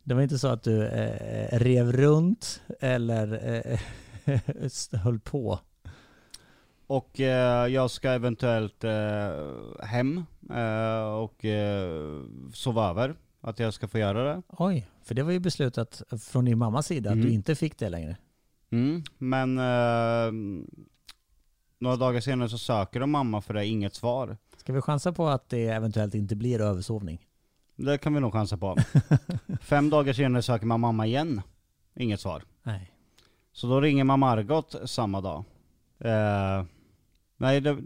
[0.03, 3.27] Det var inte så att du eh, rev runt eller
[4.25, 4.39] eh,
[5.03, 5.59] höll på.
[6.87, 9.29] Och eh, jag ska eventuellt eh,
[9.83, 12.21] hem eh, och eh,
[12.53, 13.15] sova över.
[13.47, 14.41] Att jag ska få göra det.
[14.47, 17.25] Oj, för det var ju beslutat från din mammas sida att Mm.
[17.27, 18.17] du inte fick det längre.
[18.71, 19.03] Mm.
[19.17, 20.31] Men eh,
[21.79, 24.37] några dagar senare så söker de mamma för det är inget svar.
[24.57, 27.25] Ska vi chansa på att det eventuellt inte blir översovning?
[27.75, 28.77] Det kan vi nog chansa på.
[29.61, 31.41] Fem dagar senare söker man mamma igen.
[31.95, 32.43] Inget svar.
[32.63, 32.91] Nej.
[33.51, 35.43] Så då ringer man Margot samma dag.
[35.99, 36.63] Eh,
[37.37, 37.77] nej, det,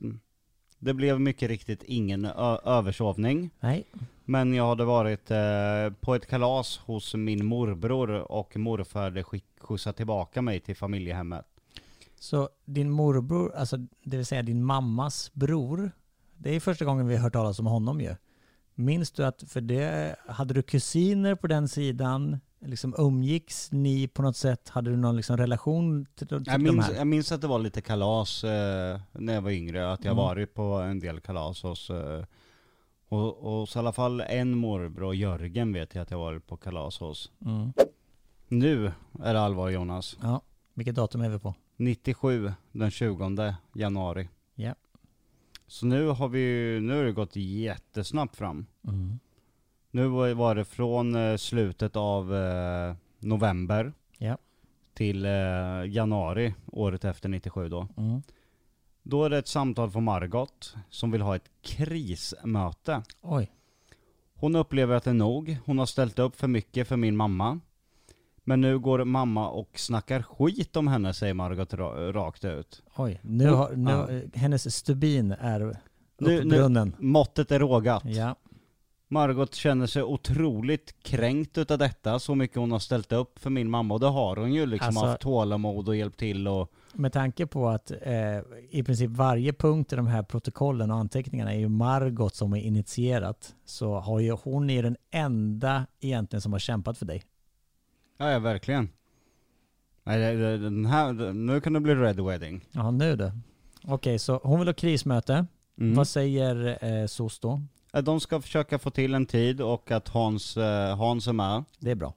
[0.79, 2.25] det blev mycket riktigt ingen
[2.65, 3.49] översovning.
[3.59, 3.85] Nej.
[4.25, 5.37] Men jag hade varit eh,
[5.99, 9.23] på ett kalas hos min morbror och morfar hade
[9.59, 11.45] skjutsat tillbaka mig till familjehemmet.
[12.19, 15.91] Så din morbror, alltså det vill säga din mammas bror,
[16.37, 18.15] det är första gången vi har hört talas om honom ju.
[18.75, 22.39] Minns du att, för det, hade du kusiner på den sidan?
[22.61, 24.69] Liksom umgicks ni på något sätt?
[24.69, 26.93] Hade du någon liksom relation till, till Jag de minns, här?
[26.95, 30.23] jag minns att det var lite kalas eh, när jag var yngre, att jag Mm.
[30.23, 32.23] varit på en del kalas hos, eh,
[33.09, 36.57] och, och hos i alla fall en morbror, Jörgen vet jag att jag varit på
[36.57, 37.31] kalas hos.
[37.45, 37.73] Mm.
[38.47, 38.91] Nu
[39.23, 40.17] är det allvar Jonas.
[40.21, 40.41] Ja,
[40.73, 41.53] vilket datum är vi på?
[41.77, 44.29] 97, den 20 januari.
[44.55, 44.75] Ja.
[45.67, 48.65] Så nu har vi, nu har det gått jättesnabbt fram.
[48.87, 49.19] Mm.
[49.91, 54.37] Nu var det från eh, slutet av eh, november Ja.
[54.93, 55.31] till eh,
[55.87, 57.87] januari året efter 97 då.
[57.97, 58.21] Mm.
[59.03, 63.01] Då är det ett samtal från Margot som vill ha ett krismöte.
[63.21, 63.51] Oj.
[64.35, 65.57] Hon upplever att det är nog.
[65.65, 67.59] Hon har ställt upp för mycket för min mamma.
[68.43, 72.83] Men nu går mamma och snackar skit om henne säger Margot ra- rakt ut.
[72.95, 73.19] Oj.
[73.23, 73.91] Nu har, nu,
[74.33, 74.39] ja.
[74.39, 75.73] hennes stubin är Nu-
[76.17, 76.95] nu- uppbrunnen.
[76.99, 78.03] Måttet är rågat.
[78.05, 78.35] Ja.
[79.11, 83.69] Margot känner sig otroligt kränkt utav detta, så mycket hon har ställt upp för min
[83.69, 87.13] mamma och det har hon ju liksom Alltså- haft tålamod och hjälpt till och Med
[87.13, 88.39] tanke på att eh,
[88.69, 92.61] i princip varje punkt i de här protokollen och anteckningarna är ju Margot som är
[92.61, 97.23] initierat så har ju hon är den enda egentligen som har kämpat för dig.
[98.17, 98.89] Ja, ja verkligen.
[100.03, 102.65] Nej, den här, nu kan det bli Red Wedding.
[102.71, 103.33] Ja, nu det.
[103.83, 105.45] Okej, så hon vill ha krismöte.
[105.79, 105.95] Mm.
[105.95, 107.61] Vad säger eh, SOS då?
[107.91, 111.63] Ja, De ska försöka få till en tid och att Hans, eh, Hans är med.
[111.79, 112.13] Det är bra.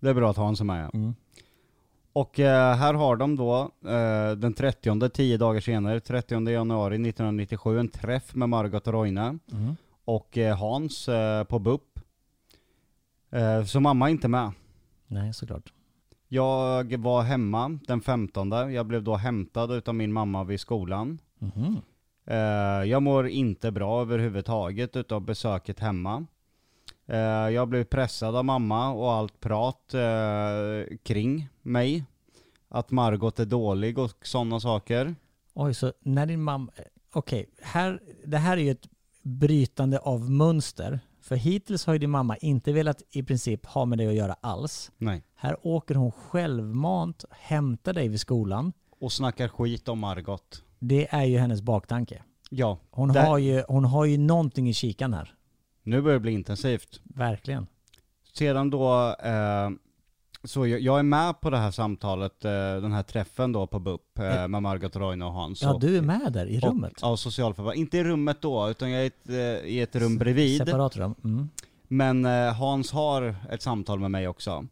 [0.00, 0.90] Det är bra att Hans är med.
[0.94, 1.14] Mm.
[2.12, 7.78] Och eh, här har de då eh, den 30, tio dagar senare, 30 januari 1997,
[7.78, 9.76] en träff med Margot och Roine Mm.
[10.04, 11.08] och Hans
[11.48, 11.82] på BUP.
[13.66, 14.52] Så mamma är inte med.
[15.06, 15.72] Nej, såklart.
[16.28, 18.50] Jag var hemma den 15.
[18.50, 21.18] Jag blev då hämtad utav min mamma vid skolan.
[21.38, 21.80] Mhm.
[22.24, 22.36] Eh,
[22.90, 26.26] jag mår inte bra överhuvudtaget utav besöket hemma.
[27.06, 27.18] Eh,
[27.48, 32.04] jag blev pressad av mamma och allt prat eh, kring mig.
[32.68, 35.14] Att Margot är dålig och sådana saker.
[35.54, 36.72] Oj, så när din mamma...
[37.12, 38.88] Okej, här, det här är ju ett
[39.22, 41.00] brytande av mönster.
[41.20, 44.36] För hittills har ju din mamma inte velat i princip ha med dig att göra
[44.40, 44.90] alls.
[44.98, 45.22] Nej.
[45.34, 48.72] Här åker hon självmant, hämtar dig vid skolan.
[49.00, 50.62] Och snackar skit om Margot.
[50.84, 52.22] Det är ju hennes baktanke.
[52.50, 52.78] Ja.
[52.90, 55.34] Hon, där- har, ju, hon har ju någonting i kikan här.
[55.82, 57.00] Nu börjar det bli intensivt.
[57.04, 57.66] Verkligen.
[58.32, 59.70] Sedan då, eh,
[60.44, 63.78] så jag, jag är med på det här samtalet, eh, den här träffen då på
[63.78, 65.62] BUP eh, med Margot Roine och Hans.
[65.62, 66.92] Ja, och, du är med där i rummet.
[66.92, 67.82] Och, ja, socialförvaltning.
[67.82, 70.58] Inte i rummet då, utan jag är i ett, eh, i ett rum bredvid.
[70.58, 71.14] Separat rum.
[71.24, 71.48] Mm.
[71.88, 74.66] Men eh, Hans har ett samtal med mig också.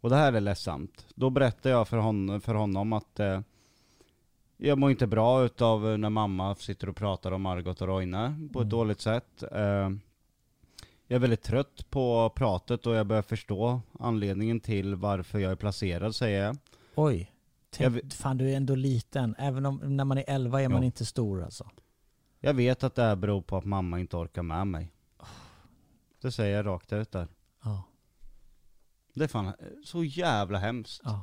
[0.00, 1.06] Och det här är ledsamt.
[1.14, 3.40] Då berättar jag för, hon, för honom att eh,
[4.56, 8.58] jag mår inte bra utav när mamma sitter och pratar om Margot och Roine på
[8.58, 8.68] ett Mm.
[8.68, 9.42] dåligt sätt.
[9.52, 9.90] Eh,
[11.08, 15.56] jag är väldigt trött på pratet och jag börjar förstå anledningen till varför jag är
[15.56, 16.56] placerad säger jag.
[16.94, 17.18] Oj.
[17.78, 19.34] Jag Tänk, vet- fan du är ändå liten.
[19.38, 20.84] Även om när man är 11 är man Ja.
[20.86, 21.70] inte stor alltså.
[22.40, 24.92] Jag vet att det här beror på att mamma inte orkar med mig.
[26.20, 27.28] Det säger jag rakt ut där.
[27.64, 27.82] Ja.
[29.14, 29.52] Det är fan
[29.84, 31.00] så jävla hemskt.
[31.04, 31.20] ja.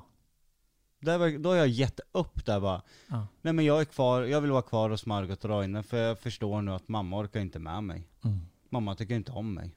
[1.04, 2.82] Där, var- då har jag gett upp där bara.
[3.08, 3.28] ja.
[3.42, 6.20] Nej men jag är kvar, jag vill vara kvar hos Margot och Roine för jag
[6.20, 8.08] förstår nu att mamma orkar inte med mig.
[8.24, 8.40] Mm.
[8.70, 9.72] Mamma tycker inte om mig.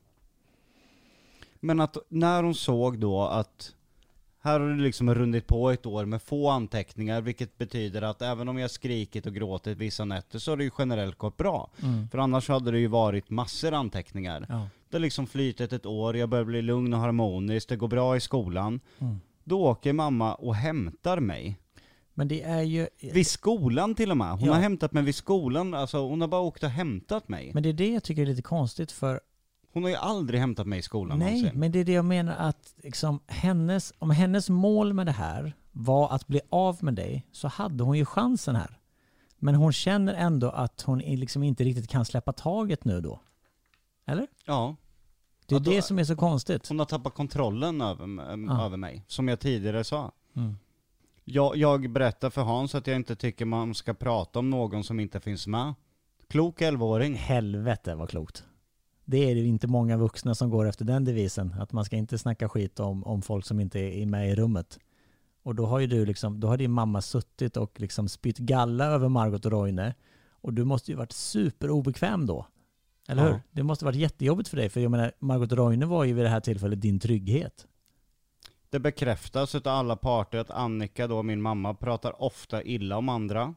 [1.61, 3.73] Men att när hon såg då att
[4.41, 8.49] här har det liksom runnit på ett år med få anteckningar, vilket betyder att även
[8.49, 11.71] om jag skrikit och gråtit vissa nätter så har det ju generellt gått bra.
[11.83, 12.09] Mm.
[12.09, 14.47] För annars hade det ju varit massor anteckningar.
[14.49, 14.69] Ja.
[14.91, 18.17] Det har liksom flytit ett år, jag börjar bli lugn och harmonisk, det går bra
[18.17, 18.81] i skolan.
[18.99, 19.21] Mm.
[19.49, 21.59] Då åker mamma och hämtar mig.
[22.15, 22.89] Men det är ju...
[23.01, 24.31] Vid skolan till och med.
[24.31, 24.53] Hon Ja.
[24.55, 27.51] har hämtat mig vid skolan, alltså hon har bara åkt och hämtat mig.
[27.55, 29.21] Men det är det jag tycker är lite konstigt för
[29.73, 31.61] Hon har ju aldrig hämtat mig i skolan Nej, någonsin.
[31.61, 35.53] men det är det jag menar att liksom hennes, om hennes mål med det här
[35.73, 38.79] var att bli av med dig så hade hon ju chansen här.
[39.39, 43.21] Men hon känner ändå att hon liksom inte riktigt kan släppa taget nu då.
[44.07, 44.27] Eller?
[44.45, 44.77] Ja.
[45.47, 46.69] Det är Ja, då- det som är så konstigt.
[46.69, 48.65] Hon har tappat kontrollen över, äm, Ja.
[48.67, 50.13] över mig, som jag tidigare sa.
[50.37, 50.57] Mm.
[51.25, 55.01] Jag, jag berättar för Hans att jag inte tycker man ska prata om någon som
[55.01, 55.75] inte finns med.
[56.29, 57.15] Klok 11-åring.
[57.15, 58.45] Helvete vad klokt.
[59.05, 61.55] Det är ju inte många vuxna som går efter den devisen.
[61.61, 64.79] Att man ska inte snacka skit om, om folk som inte är med i rummet.
[65.43, 68.85] Och då har ju du liksom, då har din mamma suttit och liksom spytt galla
[68.85, 69.93] över Margot och Roine.
[70.31, 72.47] Och du måste ju varit superobekväm då.
[73.09, 73.33] Eller Ja.
[73.33, 73.41] hur?
[73.51, 74.69] Det måste varit jättejobbigt för dig.
[74.69, 77.67] För jag menar, Margot Roine var ju vid det här tillfället din trygghet.
[78.71, 83.55] Det bekräftas utav alla parter att Annika då, min mamma, pratar ofta illa om andra.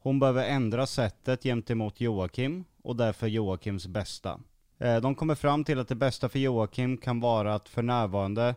[0.00, 4.40] Hon behöver ändra sättet gentemot Joakim och därför Joakims bästa.
[4.78, 8.54] Eh, De kommer fram till att det bästa för Joakim kan vara att för närvarande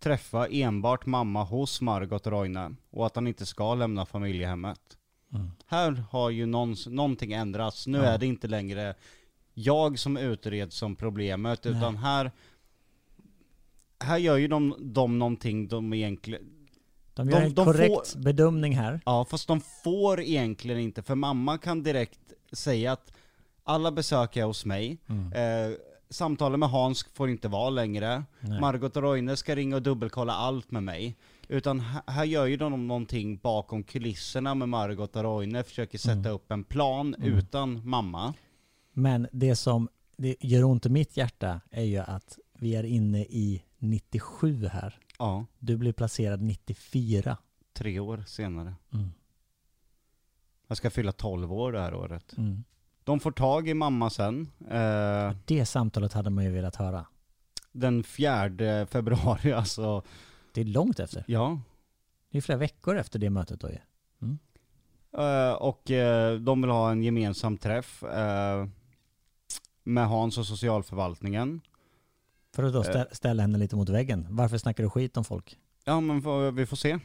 [0.00, 4.80] träffa enbart mamma hos Margot Roine och att han inte ska lämna familjehemmet.
[5.66, 7.86] Här har ju någons, någonting ändrats.
[7.86, 8.04] Nu Ja.
[8.04, 8.94] är det inte längre
[9.58, 11.74] jag som utreds som problemet, Nej.
[11.76, 12.30] utan här
[14.00, 16.42] här gör ju de, de någonting de egentligen...
[17.14, 19.00] De gör De- en de korrekt får- bedömning här.
[19.06, 22.20] Ja, fast de får egentligen inte, för mamma kan direkt
[22.52, 23.12] säga att
[23.64, 25.32] alla besök är hos mig, Mm.
[25.32, 25.76] eh,
[26.10, 28.60] samtalen med Hans får inte vara längre, Nej.
[28.60, 31.16] Margot och Roine ska ringa och dubbelkolla allt med mig.
[31.48, 36.32] Utan här, gör ju de någonting bakom kulisserna med Margot och Roine, försöker sätta Mm.
[36.32, 38.34] upp en plan utan mamma.
[38.98, 43.20] Men det som det gör ont i mitt hjärta är ju att vi är inne
[43.20, 44.98] i 97 här.
[45.18, 47.36] Ja, Du blev placerad 94.
[47.72, 48.74] tre år senare.
[48.92, 49.10] Mm.
[50.66, 52.34] Jag ska fylla 12 år det här året.
[52.36, 52.64] Mm.
[53.04, 54.50] De får tag i mamma sen.
[54.70, 57.06] Eh, Det samtalet hade man ju velat höra.
[57.72, 60.02] den 4 februari alltså.
[60.54, 61.24] Det är långt efter.
[61.28, 61.60] Ja.
[62.30, 63.78] Det är flera veckor efter det mötet då ju.
[65.18, 68.66] Eh, och eh, de vill ha en gemensam träff eh,
[69.88, 71.60] med Hans och socialförvaltningen.
[72.54, 74.26] För att då stä- ställa henne lite mot väggen.
[74.30, 75.58] Varför snackar du skit om folk?
[75.84, 76.98] Ja men vi får se.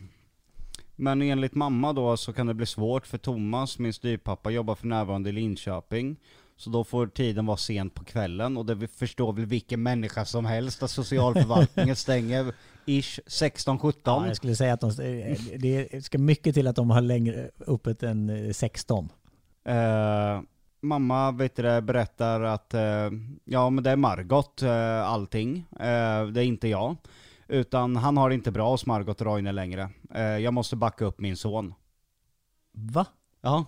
[0.96, 4.88] Men enligt mamma då så kan det bli svårt för Thomas, min styvpappa, jobbar för
[4.88, 6.16] närvarande i Linköping.
[6.56, 10.46] Så då får tiden vara sent på kvällen och det förstår väl vilken människa som
[10.46, 12.54] helst att socialförvaltningen stänger
[12.86, 13.94] ish 16-17.
[14.04, 14.92] Ja, jag skulle säga att de,
[15.58, 19.10] det ska mycket till att de har längre öppet än eh, 16.
[19.66, 20.42] Eh,
[20.84, 23.10] mamma vet du, berättar att eh,
[23.44, 26.96] ja men det är Margot eh, allting, eh, det är inte jag.
[27.48, 29.90] Utan han har det inte bra hos Margot Roine längre.
[30.42, 31.74] Jag måste backa upp min son.
[32.72, 33.06] Va?
[33.42, 33.66] Ja,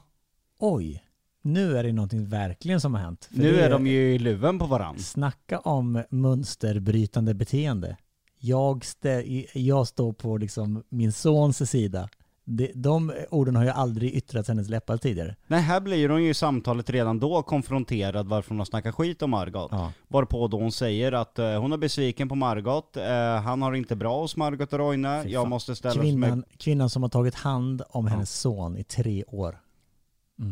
[0.59, 1.03] Oj.
[1.41, 3.25] Nu är det någonting verkligen som har hänt.
[3.31, 4.99] För nu det är de ju i luven på varann.
[4.99, 7.97] Snacka om mönsterbrytande beteende.
[8.39, 12.09] Jag, stä, jag står på liksom min sons sida.
[12.47, 15.35] Det, de orden har ju aldrig yttrats hennes läppar tidigare.
[15.47, 19.21] Nej, här blir hon ju i samtalet redan då konfronterad varför hon har snackat skit
[19.21, 19.69] om Margot.
[19.71, 19.91] Ja.
[20.07, 23.95] Varpå då hon säger att eh, hon är besviken på Margot, eh, han har inte
[23.95, 25.49] bra hos Margot och Roine, Fy jag fan.
[25.49, 26.49] måste ställa Kvinnan, mig...
[26.57, 29.59] kvinnan som har tagit hand om hennes son i tre år.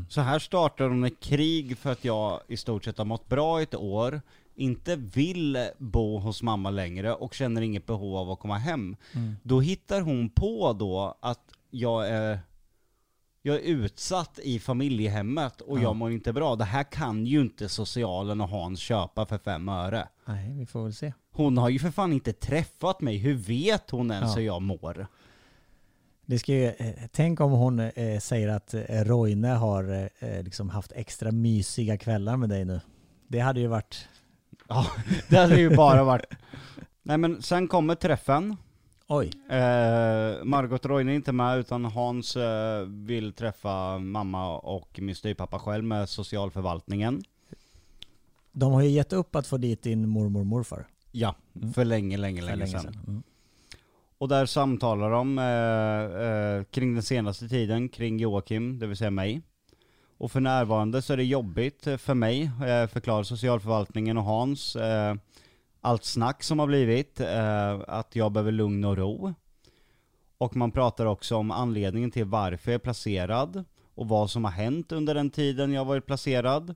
[0.09, 3.59] Så här startar hon ett krig för att jag i stort sett har mått bra
[3.59, 4.21] i ett år,
[4.55, 8.95] inte vill bo hos mamma längre och känner inget behov av att komma hem.
[9.43, 11.39] Då hittar hon på då att
[11.73, 12.39] jag är
[13.41, 16.55] jag är utsatt i familjehemmet och jag mår inte bra.
[16.55, 20.07] Det här kan ju inte socialen och Hans köpa för fem öre.
[20.25, 21.13] Nej, vi får väl se.
[21.31, 24.35] Hon har ju för fan inte träffat mig, hur vet hon ens Ja.
[24.39, 25.07] hur jag mår?
[26.25, 30.69] Det ska ju, eh, tänk om hon eh, säger att eh, Roine har eh, liksom
[30.69, 32.81] haft extra mysiga kvällar med dig nu.
[33.27, 34.07] Det hade ju varit...
[34.67, 34.87] Ja,
[35.29, 36.25] det hade ju bara varit...
[37.03, 38.57] Nej men sen kommer träffen.
[39.15, 39.31] Oj.
[39.49, 45.59] Eh, Margot Roine är inte med utan Hans eh, vill träffa mamma och min styvpappa
[45.59, 47.23] själv med socialförvaltningen.
[48.51, 50.87] De har ju gett upp att få dit din mormor och morfar.
[51.11, 51.35] Ja,
[51.73, 52.97] för länge, länge, för länge, sedan.
[53.07, 53.23] Mm.
[54.17, 59.11] Och där samtalar de eh, eh, kring den senaste tiden, kring Joakim, det vill säga
[59.11, 59.41] mig.
[60.17, 64.75] Och för närvarande så är det jobbigt eh, för mig, eh, förklarar socialförvaltningen och Hans,
[64.75, 65.15] eh,
[65.83, 69.33] allt snack som har blivit, eh, att jag behöver lugn och ro.
[70.37, 73.63] Och man pratar också om anledningen till varför jag är placerad
[73.95, 76.75] och vad som har hänt under den tiden jag varit placerad.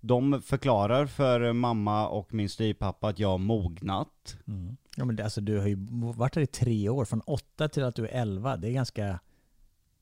[0.00, 4.36] De förklarar för mamma och min styvpappa att jag har mognat.
[4.46, 4.76] Mm.
[4.96, 5.76] Ja, men det, alltså, du har ju
[6.14, 8.56] varit här i tre år, från åtta till att du är elva.
[8.56, 9.20] Det är ganska...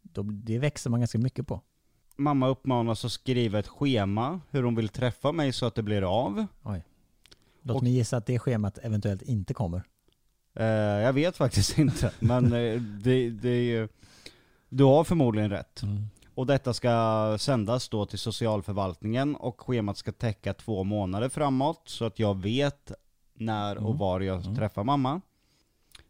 [0.03, 1.61] då- Det växer man ganska mycket på.
[2.17, 6.03] Mamma uppmanas att skriva ett schema hur hon vill träffa mig så att det blir
[6.27, 6.47] av.
[6.63, 6.83] Oj.
[7.67, 9.83] Låt Och- mig gissa att det schemat eventuellt inte kommer.
[10.55, 13.89] Eh, jag vet faktiskt inte, men eh, det, det är ju...
[14.69, 15.83] Du har förmodligen rätt.
[16.35, 22.05] Och detta ska sändas då till socialförvaltningen och schemat ska täcka två månader framåt så
[22.05, 22.93] att jag vet
[23.35, 25.21] när och var jag träffar mamma.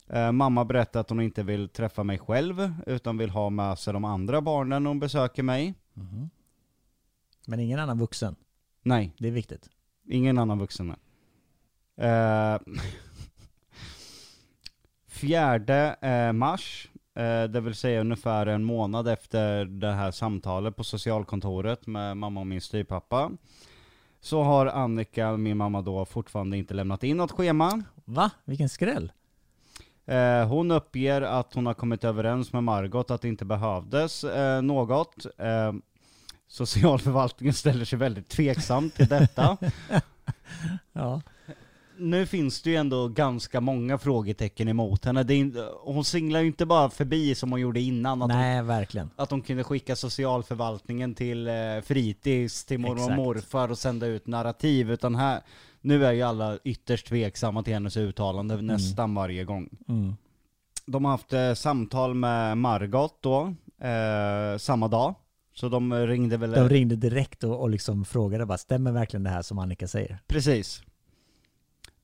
[0.08, 3.92] Eh, mamma berättar att hon inte vill träffa mig själv utan vill ha med sig
[3.92, 5.74] de andra barnen när hon besöker mig.
[7.46, 8.36] Men ingen annan vuxen.
[8.82, 9.68] Nej, Det är viktigt.
[10.08, 10.96] Ingen annan vuxen än.
[11.96, 12.58] Eh,
[15.08, 20.84] fjärde eh, mars, eh, det vill säga ungefär en månad efter det här samtalet på
[20.84, 23.30] socialkontoret med mamma och min styvpappa,
[24.20, 27.82] så har Annika, min mamma då, fortfarande inte lämnat in något schema.
[28.04, 28.30] Va?
[28.44, 29.12] Vilken skräll.
[30.06, 34.62] Eh, hon uppger att hon har kommit överens med Margot att det inte behövdes eh,
[34.62, 35.26] något.
[35.38, 35.72] Eh,
[36.48, 39.56] socialförvaltningen ställer sig väldigt tveksam till detta.
[40.92, 41.20] Ja.
[41.98, 45.22] Nu finns det ju ändå ganska många frågetecken emot henne.
[45.22, 48.22] Det är, hon singlar ju inte bara förbi som hon gjorde innan.
[48.22, 49.10] Att, hon, Nej, verkligen.
[49.16, 53.16] att hon kunde skicka socialförvaltningen till eh, fritids, till mormor och Exakt.
[53.16, 54.90] morfar och sända ut narrativ.
[54.90, 55.40] Utan här,
[55.80, 59.68] nu är ju alla ytterst tveksamma till hennes uttalande nästan varje gång.
[59.88, 60.14] Mm.
[60.86, 63.54] De har haft eh, samtal med Margot då,
[63.86, 65.14] eh, samma dag.
[65.54, 66.50] Så de ringde väl...
[66.50, 70.18] De ringde direkt och, och liksom frågade bara, stämmer verkligen det här som Annika säger?
[70.26, 70.82] Precis.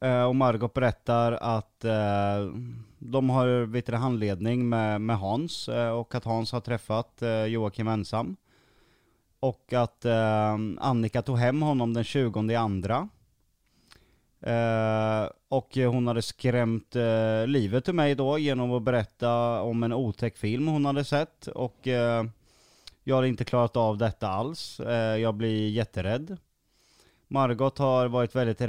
[0.01, 2.53] Eh, och Margot berättar att eh,
[2.99, 8.37] de har vet handledning med, med Hans eh, och att Hans har träffat Joakim ensam.
[9.41, 10.07] Och att
[10.79, 13.09] Annika tog hem honom den 20 i andra.
[15.49, 16.95] Och hon hade skrämt
[17.47, 21.47] livet ur mig då genom att berätta om en otäck film hon hade sett.
[21.47, 21.87] Och
[23.05, 24.81] jag hade inte klarat av detta alls.
[25.19, 26.39] Jag blir jätterädd.
[27.33, 28.61] Margot har varit väldigt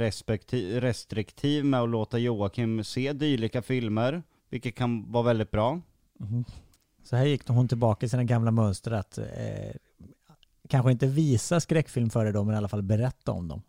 [0.82, 5.80] restriktiv med att låta Joakim se dylika filmer, vilket kan vara väldigt bra.
[7.02, 9.24] Så här gick hon tillbaka i sina gamla mönster att eh,
[10.68, 13.62] kanske inte visa skräckfilm för dig då, men i alla fall berätta om dem.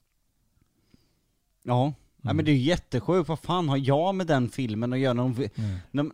[1.63, 4.99] Ja, Nej, men det är ju jättesjukt, vad fan har jag med den filmen att
[4.99, 5.13] göra?
[5.13, 5.77] När hon, Mm.
[5.91, 6.11] när,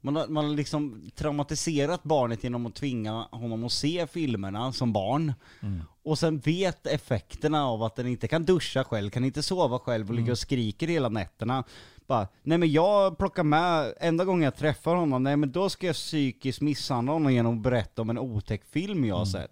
[0.00, 4.92] man, har, man har liksom traumatiserat barnet genom att tvinga honom att se filmerna som
[4.92, 5.32] barn.
[5.60, 5.82] Mm.
[6.02, 10.04] Och sen vet effekterna av att den inte kan duscha själv, kan inte sova själv
[10.06, 10.22] och Mm.
[10.22, 11.64] ligga och skriker hela nätterna.
[12.06, 15.86] Bara, nej men jag plockar med, enda gången jag träffar honom, nej men då ska
[15.86, 19.50] jag psykiskt misshandla honom genom att berätta om en otäck film jag har sett.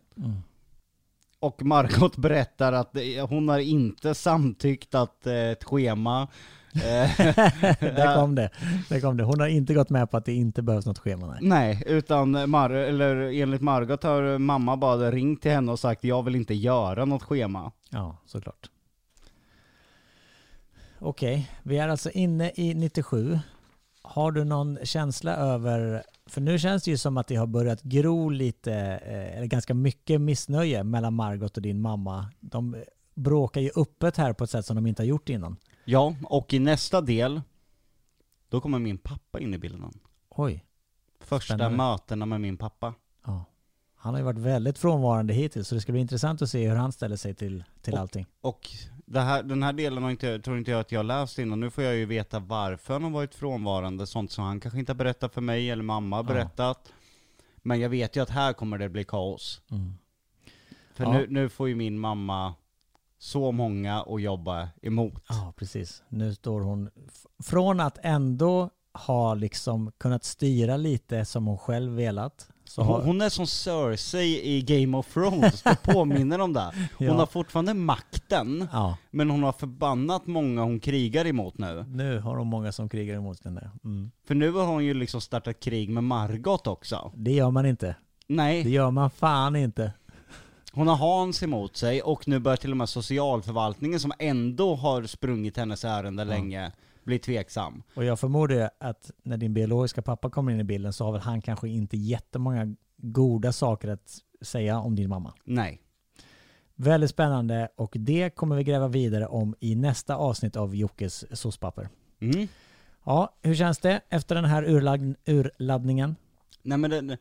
[1.40, 2.96] Och Margot berättar att
[3.28, 6.28] hon har inte samtyckt att eh, ett schema
[7.80, 8.50] Där kom det.
[8.88, 9.24] Där kom det.
[9.24, 11.26] Hon har inte gått med på att det inte behövs något schema.
[11.26, 11.38] Nej.
[11.40, 16.22] Nej, utan Mar- eller enligt Margot har mamma bara ringt till henne och sagt jag
[16.22, 17.72] vill inte göra något schema.
[17.90, 18.70] Ja, såklart.
[20.98, 23.38] Okej, vi är alltså inne i 97.
[24.02, 27.82] Har du någon känsla över, för nu känns det ju som att det har börjat
[27.82, 28.72] gro lite,
[29.06, 32.26] eh, eller ganska mycket missnöje mellan Margot och din mamma.
[32.40, 32.76] De
[33.14, 35.56] bråkar ju öppet här på ett sätt som de inte har gjort innan.
[35.90, 37.42] Ja, och i nästa del,
[38.48, 40.00] då kommer min pappa in i bilden.
[40.28, 40.64] Oj.
[41.20, 41.76] Första Spännande.
[41.76, 42.94] mötena med min pappa.
[43.26, 43.44] Ja.
[43.94, 46.76] Han har ju varit väldigt frånvarande hittills så det ska bli intressant att se hur
[46.76, 48.26] han ställer sig till, till Och- allting.
[48.40, 48.68] Och
[49.14, 51.60] här, den här delen har inte, tror inte jag att jag har läst innan.
[51.60, 54.06] Nu får jag ju veta varför han har varit frånvarande.
[54.06, 56.28] Sånt som han kanske inte har berättat för mig eller mamma har Ja.
[56.28, 56.92] berättat.
[57.56, 59.62] Men jag vet ju att här kommer det bli kaos.
[59.70, 59.92] Mm.
[60.94, 61.12] För Ja.
[61.12, 62.54] nu, nu får ju min mamma
[63.18, 65.24] så många att jobba emot.
[65.28, 66.02] Ja, precis.
[66.08, 66.90] Nu står hon,
[67.44, 68.70] från att ändå
[69.06, 74.62] ha liksom kunnat styra lite som hon själv velat, Hon, hon är som Cersei i
[74.62, 76.72] Game of Thrones, det påminner om det.
[76.98, 77.14] Hon Ja.
[77.14, 81.84] har fortfarande makten, ja, men hon har förbannat många hon krigar emot nu.
[81.88, 83.70] nu har hon många som krigar emot henne.
[83.84, 84.10] Mm.
[84.26, 87.12] För nu har hon ju liksom startat krig med Margot också.
[87.16, 87.86] Det gör man inte.
[87.86, 89.92] Det Nej, gör man fan inte.
[90.72, 95.02] Hon har Hans emot sig och nu börjar till och med socialförvaltningen som ändå har
[95.02, 96.72] sprungit hennes ärende länge
[97.04, 97.82] bli tveksam.
[97.94, 101.20] Och jag förmodar att när din biologiska pappa kommer in i bilden så har väl
[101.20, 105.34] han kanske inte jättemånga goda saker att säga om din mamma.
[105.44, 105.80] Nej.
[106.74, 111.88] Väldigt spännande och det kommer vi gräva vidare om i nästa avsnitt av Jockes sospapper.
[112.20, 112.48] Mm.
[113.04, 116.16] Ja, hur känns det efter den här urlag- urladdningen?
[116.62, 117.18] Nej men det,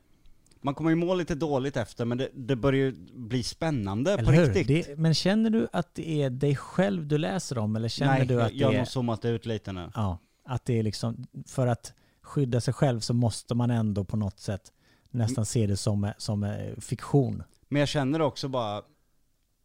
[0.67, 4.21] man kommer ju må lite dåligt efter men det, det börjar ju bli spännande på
[4.21, 4.53] Eller hur?
[4.53, 4.87] riktigt.
[4.87, 8.27] Det, men känner du att det är dig själv du läser om eller känner Nej,
[8.27, 8.79] du att jag har det är...
[8.79, 9.91] nog zoomat ut lite nu.
[9.95, 14.17] Ja, att det är liksom, för att skydda sig själv så måste man ändå på
[14.17, 14.71] något sätt
[15.11, 17.43] nästan se det som, som eh, fiktion.
[17.69, 18.81] Men jag känner också bara,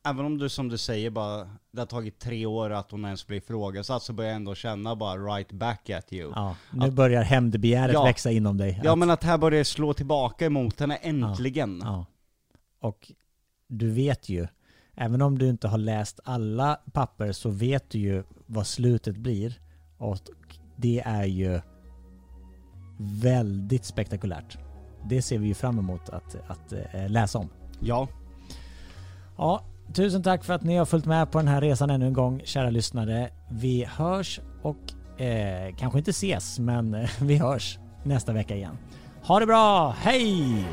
[0.04, 3.26] även om du som du säger bara, det har tagit tre år att hon ens
[3.26, 6.32] blir ifrågasatt så börjar jag ändå känna bara right back at you.
[6.34, 8.04] Ja, Ja, nu börjar hämndbegäret Ja.
[8.04, 8.82] växa inom dig.
[8.86, 11.80] Att- men att här börjar det slå tillbaka emot henne äntligen.
[11.84, 12.06] Ja.
[12.80, 13.12] Och
[13.68, 14.46] du vet ju,
[14.94, 19.58] även om du inte har läst alla papper så vet du ju vad slutet blir.
[19.98, 20.18] Och
[20.76, 21.60] det är ju
[22.98, 24.58] väldigt spektakulärt.
[25.08, 27.48] Det ser vi ju fram emot att, att eh, läsa om.
[27.80, 28.08] Ja.
[29.36, 32.12] Ja, tusen tack för att ni har följt med på den här resan ännu en
[32.12, 33.30] gång, kära lyssnare.
[33.48, 38.78] Vi hörs och eh, kanske inte ses, men eh, vi hörs nästa vecka igen.
[39.22, 40.64] Ha det bra, hej!